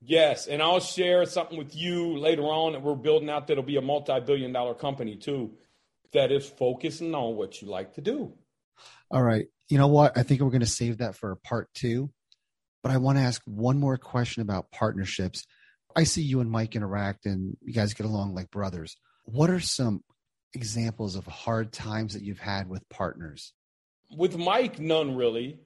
Yes, 0.00 0.46
and 0.46 0.62
I'll 0.62 0.80
share 0.80 1.24
something 1.24 1.58
with 1.58 1.74
you 1.74 2.18
later 2.18 2.42
on 2.42 2.72
that 2.72 2.82
we're 2.82 2.94
building 2.94 3.30
out 3.30 3.46
that'll 3.46 3.62
be 3.62 3.76
a 3.76 3.82
multi-billion 3.82 4.52
dollar 4.52 4.74
company 4.74 5.16
too 5.16 5.52
that 6.12 6.30
is 6.30 6.48
focusing 6.48 7.14
on 7.14 7.36
what 7.36 7.60
you 7.60 7.68
like 7.68 7.94
to 7.94 8.00
do. 8.00 8.32
All 9.10 9.22
right. 9.22 9.46
You 9.68 9.78
know 9.78 9.88
what? 9.88 10.16
I 10.16 10.22
think 10.22 10.40
we're 10.40 10.50
going 10.50 10.60
to 10.60 10.66
save 10.66 10.98
that 10.98 11.16
for 11.16 11.34
part 11.36 11.68
2. 11.74 12.10
But 12.82 12.92
I 12.92 12.98
want 12.98 13.18
to 13.18 13.24
ask 13.24 13.42
one 13.46 13.78
more 13.78 13.96
question 13.96 14.42
about 14.42 14.70
partnerships. 14.70 15.44
I 15.96 16.04
see 16.04 16.22
you 16.22 16.40
and 16.40 16.50
Mike 16.50 16.76
interact 16.76 17.26
and 17.26 17.56
you 17.62 17.72
guys 17.72 17.94
get 17.94 18.06
along 18.06 18.34
like 18.34 18.50
brothers. 18.50 18.96
What 19.24 19.50
are 19.50 19.60
some 19.60 20.04
examples 20.54 21.16
of 21.16 21.26
hard 21.26 21.72
times 21.72 22.14
that 22.14 22.22
you've 22.22 22.38
had 22.38 22.68
with 22.68 22.88
partners? 22.88 23.52
With 24.16 24.36
Mike, 24.36 24.78
none 24.78 25.16
really. 25.16 25.58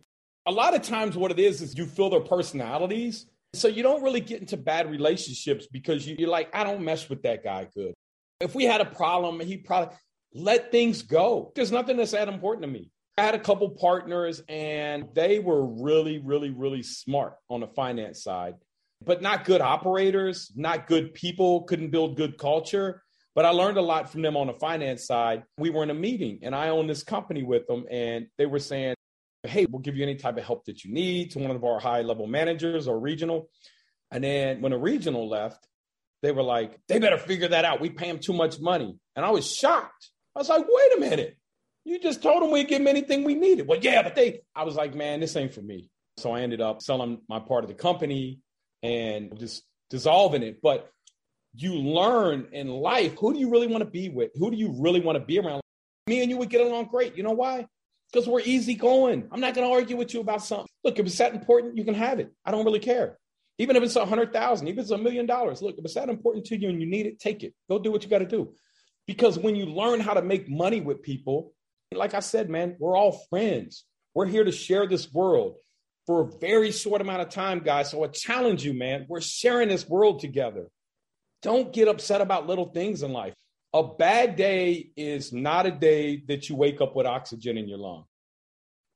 A 0.46 0.52
lot 0.52 0.74
of 0.74 0.80
times, 0.82 1.14
what 1.14 1.30
it 1.30 1.38
is 1.38 1.60
is 1.60 1.76
you 1.76 1.84
feel 1.84 2.08
their 2.08 2.20
personalities 2.20 3.26
so 3.52 3.68
you 3.68 3.82
don't 3.82 4.02
really 4.02 4.20
get 4.20 4.40
into 4.40 4.56
bad 4.56 4.90
relationships 4.90 5.66
because 5.66 6.06
you, 6.06 6.24
are 6.26 6.30
like, 6.30 6.54
I 6.54 6.64
don't 6.64 6.82
mess 6.82 7.08
with 7.08 7.22
that 7.22 7.42
guy 7.42 7.66
good. 7.74 7.94
If 8.40 8.54
we 8.54 8.64
had 8.64 8.80
a 8.80 8.86
problem, 8.86 9.40
he 9.40 9.56
probably 9.56 9.96
let 10.32 10.70
things 10.70 11.02
go. 11.02 11.52
There's 11.54 11.72
nothing 11.72 11.96
that's 11.96 12.12
that 12.12 12.28
important 12.28 12.62
to 12.62 12.68
me. 12.68 12.90
I 13.18 13.22
had 13.22 13.34
a 13.34 13.40
couple 13.40 13.68
partners 13.70 14.42
and 14.48 15.08
they 15.14 15.40
were 15.40 15.64
really, 15.66 16.18
really, 16.18 16.50
really 16.50 16.82
smart 16.82 17.34
on 17.50 17.60
the 17.60 17.66
finance 17.66 18.22
side, 18.22 18.54
but 19.04 19.20
not 19.20 19.44
good 19.44 19.60
operators, 19.60 20.52
not 20.54 20.86
good 20.86 21.12
people, 21.12 21.64
couldn't 21.64 21.90
build 21.90 22.16
good 22.16 22.38
culture. 22.38 23.02
But 23.34 23.44
I 23.44 23.50
learned 23.50 23.78
a 23.78 23.82
lot 23.82 24.10
from 24.10 24.22
them 24.22 24.36
on 24.36 24.46
the 24.46 24.54
finance 24.54 25.06
side. 25.06 25.44
We 25.58 25.70
were 25.70 25.82
in 25.82 25.90
a 25.90 25.94
meeting 25.94 26.40
and 26.42 26.54
I 26.54 26.70
own 26.70 26.86
this 26.86 27.02
company 27.02 27.42
with 27.42 27.66
them, 27.66 27.84
and 27.90 28.26
they 28.38 28.46
were 28.46 28.58
saying, 28.58 28.94
hey, 29.44 29.66
we'll 29.66 29.80
give 29.80 29.96
you 29.96 30.02
any 30.02 30.16
type 30.16 30.36
of 30.36 30.44
help 30.44 30.64
that 30.66 30.84
you 30.84 30.92
need 30.92 31.32
to 31.32 31.38
one 31.38 31.50
of 31.50 31.64
our 31.64 31.78
high 31.78 32.02
level 32.02 32.26
managers 32.26 32.86
or 32.86 32.98
regional. 32.98 33.48
And 34.10 34.22
then 34.22 34.60
when 34.60 34.72
a 34.72 34.78
regional 34.78 35.28
left, 35.28 35.66
they 36.22 36.32
were 36.32 36.42
like, 36.42 36.78
they 36.88 36.98
better 36.98 37.18
figure 37.18 37.48
that 37.48 37.64
out. 37.64 37.80
We 37.80 37.90
pay 37.90 38.08
them 38.08 38.18
too 38.18 38.32
much 38.32 38.60
money. 38.60 38.98
And 39.16 39.24
I 39.24 39.30
was 39.30 39.50
shocked. 39.50 40.10
I 40.36 40.40
was 40.40 40.48
like, 40.48 40.64
wait 40.68 40.96
a 40.96 41.00
minute. 41.00 41.36
You 41.84 41.98
just 41.98 42.22
told 42.22 42.42
them 42.42 42.50
we'd 42.50 42.68
give 42.68 42.78
them 42.78 42.88
anything 42.88 43.24
we 43.24 43.34
needed. 43.34 43.66
Well, 43.66 43.78
yeah, 43.80 44.02
but 44.02 44.14
they, 44.14 44.40
I 44.54 44.64
was 44.64 44.74
like, 44.74 44.94
man, 44.94 45.20
this 45.20 45.34
ain't 45.36 45.54
for 45.54 45.62
me. 45.62 45.88
So 46.18 46.32
I 46.32 46.42
ended 46.42 46.60
up 46.60 46.82
selling 46.82 47.20
my 47.28 47.40
part 47.40 47.64
of 47.64 47.68
the 47.68 47.74
company 47.74 48.40
and 48.82 49.38
just 49.38 49.62
dissolving 49.88 50.42
it. 50.42 50.60
But 50.62 50.90
you 51.54 51.74
learn 51.74 52.48
in 52.52 52.68
life 52.68 53.14
who 53.18 53.32
do 53.32 53.40
you 53.40 53.50
really 53.50 53.66
want 53.66 53.82
to 53.82 53.90
be 53.90 54.08
with? 54.08 54.30
Who 54.34 54.50
do 54.50 54.56
you 54.56 54.74
really 54.78 55.00
want 55.00 55.16
to 55.16 55.24
be 55.24 55.38
around? 55.38 55.62
Me 56.06 56.20
and 56.20 56.30
you 56.30 56.36
would 56.36 56.50
get 56.50 56.60
along 56.60 56.86
great. 56.86 57.16
You 57.16 57.22
know 57.22 57.32
why? 57.32 57.66
Because 58.12 58.28
we're 58.28 58.40
easy 58.40 58.74
going. 58.74 59.28
I'm 59.30 59.40
not 59.40 59.54
going 59.54 59.66
to 59.66 59.72
argue 59.72 59.96
with 59.96 60.14
you 60.14 60.20
about 60.20 60.44
something. 60.44 60.66
Look, 60.84 60.98
if 60.98 61.06
it's 61.06 61.18
that 61.18 61.34
important, 61.34 61.76
you 61.76 61.84
can 61.84 61.94
have 61.94 62.18
it. 62.18 62.32
I 62.44 62.50
don't 62.50 62.64
really 62.64 62.80
care. 62.80 63.18
Even 63.58 63.76
if 63.76 63.82
it's 63.82 63.96
a 63.96 64.06
hundred 64.06 64.32
thousand, 64.32 64.68
even 64.68 64.78
if 64.78 64.84
it's 64.84 64.90
a 64.90 64.98
million 64.98 65.26
dollars. 65.26 65.60
Look, 65.60 65.76
if 65.78 65.84
it's 65.84 65.94
that 65.94 66.08
important 66.08 66.46
to 66.46 66.56
you 66.56 66.68
and 66.70 66.80
you 66.80 66.86
need 66.86 67.06
it, 67.06 67.20
take 67.20 67.44
it. 67.44 67.54
Go 67.68 67.78
do 67.78 67.92
what 67.92 68.02
you 68.02 68.08
got 68.08 68.18
to 68.18 68.26
do. 68.26 68.54
Because 69.06 69.38
when 69.38 69.54
you 69.54 69.66
learn 69.66 70.00
how 70.00 70.14
to 70.14 70.22
make 70.22 70.48
money 70.48 70.80
with 70.80 71.02
people, 71.02 71.52
like 71.92 72.14
I 72.14 72.20
said, 72.20 72.48
man, 72.48 72.76
we're 72.78 72.96
all 72.96 73.20
friends. 73.28 73.84
We're 74.14 74.26
here 74.26 74.44
to 74.44 74.52
share 74.52 74.86
this 74.86 75.12
world 75.12 75.56
for 76.06 76.22
a 76.22 76.38
very 76.38 76.72
short 76.72 77.00
amount 77.00 77.22
of 77.22 77.28
time, 77.28 77.60
guys. 77.60 77.90
So 77.90 78.02
I 78.02 78.08
challenge 78.08 78.64
you, 78.64 78.72
man. 78.72 79.06
We're 79.08 79.20
sharing 79.20 79.68
this 79.68 79.88
world 79.88 80.20
together. 80.20 80.66
Don't 81.42 81.72
get 81.72 81.88
upset 81.88 82.20
about 82.20 82.46
little 82.46 82.66
things 82.66 83.02
in 83.02 83.12
life. 83.12 83.34
A 83.72 83.84
bad 83.84 84.36
day 84.36 84.90
is 84.96 85.32
not 85.32 85.66
a 85.66 85.70
day 85.70 86.22
that 86.26 86.48
you 86.48 86.56
wake 86.56 86.80
up 86.80 86.96
with 86.96 87.06
oxygen 87.06 87.56
in 87.56 87.68
your 87.68 87.78
lung. 87.78 88.04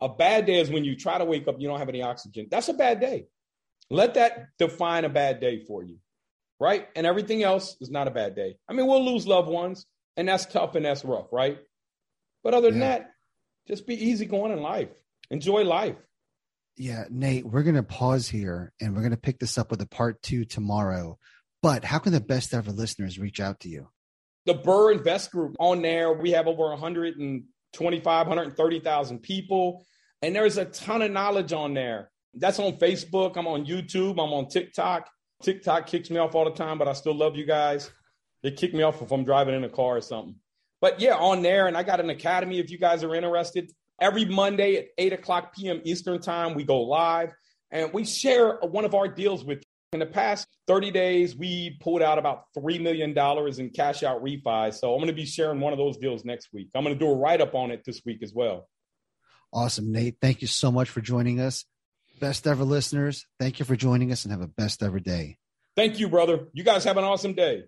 A 0.00 0.08
bad 0.08 0.46
day 0.46 0.60
is 0.60 0.68
when 0.68 0.84
you 0.84 0.96
try 0.96 1.18
to 1.18 1.24
wake 1.24 1.46
up, 1.46 1.56
you 1.60 1.68
don't 1.68 1.78
have 1.78 1.88
any 1.88 2.02
oxygen. 2.02 2.48
That's 2.50 2.68
a 2.68 2.74
bad 2.74 3.00
day. 3.00 3.26
Let 3.90 4.14
that 4.14 4.48
define 4.58 5.04
a 5.04 5.08
bad 5.08 5.40
day 5.40 5.64
for 5.64 5.84
you, 5.84 5.98
right? 6.58 6.88
And 6.96 7.06
everything 7.06 7.42
else 7.42 7.76
is 7.80 7.90
not 7.90 8.08
a 8.08 8.10
bad 8.10 8.34
day. 8.34 8.56
I 8.68 8.72
mean, 8.72 8.86
we'll 8.86 9.04
lose 9.04 9.26
loved 9.26 9.48
ones, 9.48 9.86
and 10.16 10.28
that's 10.28 10.46
tough 10.46 10.74
and 10.74 10.84
that's 10.84 11.04
rough, 11.04 11.32
right? 11.32 11.58
But 12.42 12.54
other 12.54 12.70
than 12.70 12.80
yeah. 12.80 12.88
that, 12.88 13.10
just 13.68 13.86
be 13.86 13.94
easy 13.94 14.26
going 14.26 14.52
in 14.52 14.60
life. 14.60 14.90
Enjoy 15.30 15.62
life. 15.62 15.96
Yeah, 16.76 17.04
Nate, 17.08 17.46
we're 17.46 17.62
going 17.62 17.76
to 17.76 17.82
pause 17.82 18.28
here 18.28 18.72
and 18.80 18.94
we're 18.94 19.02
going 19.02 19.12
to 19.12 19.16
pick 19.16 19.38
this 19.38 19.56
up 19.56 19.70
with 19.70 19.80
a 19.80 19.86
part 19.86 20.22
two 20.22 20.44
tomorrow. 20.44 21.18
But 21.62 21.84
how 21.84 21.98
can 21.98 22.12
the 22.12 22.20
best 22.20 22.52
ever 22.52 22.72
listeners 22.72 23.18
reach 23.18 23.40
out 23.40 23.60
to 23.60 23.68
you? 23.68 23.88
The 24.46 24.54
Burr 24.54 24.92
Invest 24.92 25.30
Group 25.30 25.56
on 25.58 25.82
there, 25.82 26.12
we 26.12 26.32
have 26.32 26.46
over 26.46 26.68
125, 26.68 28.26
130,000 28.26 29.18
people, 29.20 29.86
and 30.22 30.36
there's 30.36 30.58
a 30.58 30.66
ton 30.66 31.02
of 31.02 31.10
knowledge 31.10 31.52
on 31.52 31.74
there. 31.74 32.10
That's 32.34 32.58
on 32.58 32.72
Facebook. 32.74 33.36
I'm 33.36 33.46
on 33.46 33.64
YouTube. 33.64 34.12
I'm 34.12 34.32
on 34.32 34.48
TikTok. 34.48 35.08
TikTok 35.42 35.86
kicks 35.86 36.10
me 36.10 36.18
off 36.18 36.34
all 36.34 36.44
the 36.44 36.50
time, 36.50 36.78
but 36.78 36.88
I 36.88 36.92
still 36.92 37.14
love 37.14 37.36
you 37.36 37.46
guys. 37.46 37.90
They 38.42 38.50
kick 38.50 38.74
me 38.74 38.82
off 38.82 39.00
if 39.00 39.10
I'm 39.12 39.24
driving 39.24 39.54
in 39.54 39.64
a 39.64 39.68
car 39.68 39.96
or 39.96 40.00
something. 40.00 40.36
But 40.80 41.00
yeah, 41.00 41.14
on 41.14 41.42
there, 41.42 41.66
and 41.66 41.76
I 41.76 41.82
got 41.82 42.00
an 42.00 42.10
academy 42.10 42.58
if 42.58 42.70
you 42.70 42.78
guys 42.78 43.02
are 43.02 43.14
interested. 43.14 43.72
Every 44.00 44.24
Monday 44.24 44.76
at 44.76 44.86
8 44.98 45.12
o'clock 45.14 45.54
p.m. 45.54 45.80
Eastern 45.84 46.20
Time, 46.20 46.54
we 46.54 46.64
go 46.64 46.82
live 46.82 47.32
and 47.70 47.92
we 47.92 48.04
share 48.04 48.56
one 48.56 48.84
of 48.84 48.94
our 48.94 49.08
deals 49.08 49.44
with. 49.44 49.62
In 49.94 50.00
the 50.00 50.06
past 50.06 50.48
30 50.66 50.90
days, 50.90 51.36
we 51.36 51.78
pulled 51.80 52.02
out 52.02 52.18
about 52.18 52.46
$3 52.58 52.80
million 52.80 53.16
in 53.16 53.70
cash 53.70 54.02
out 54.02 54.24
refis. 54.24 54.74
So 54.74 54.92
I'm 54.92 54.98
going 54.98 55.06
to 55.06 55.14
be 55.14 55.24
sharing 55.24 55.60
one 55.60 55.72
of 55.72 55.78
those 55.78 55.96
deals 55.98 56.24
next 56.24 56.48
week. 56.52 56.68
I'm 56.74 56.82
going 56.82 56.98
to 56.98 56.98
do 56.98 57.08
a 57.08 57.14
write 57.14 57.40
up 57.40 57.54
on 57.54 57.70
it 57.70 57.84
this 57.86 58.02
week 58.04 58.20
as 58.24 58.34
well. 58.34 58.68
Awesome, 59.52 59.92
Nate. 59.92 60.16
Thank 60.20 60.42
you 60.42 60.48
so 60.48 60.72
much 60.72 60.90
for 60.90 61.00
joining 61.00 61.38
us. 61.38 61.64
Best 62.18 62.44
ever 62.48 62.64
listeners, 62.64 63.24
thank 63.38 63.60
you 63.60 63.64
for 63.64 63.76
joining 63.76 64.10
us 64.10 64.24
and 64.24 64.32
have 64.32 64.40
a 64.40 64.48
best 64.48 64.82
ever 64.82 64.98
day. 64.98 65.38
Thank 65.76 66.00
you, 66.00 66.08
brother. 66.08 66.48
You 66.52 66.64
guys 66.64 66.82
have 66.82 66.96
an 66.96 67.04
awesome 67.04 67.34
day. 67.34 67.62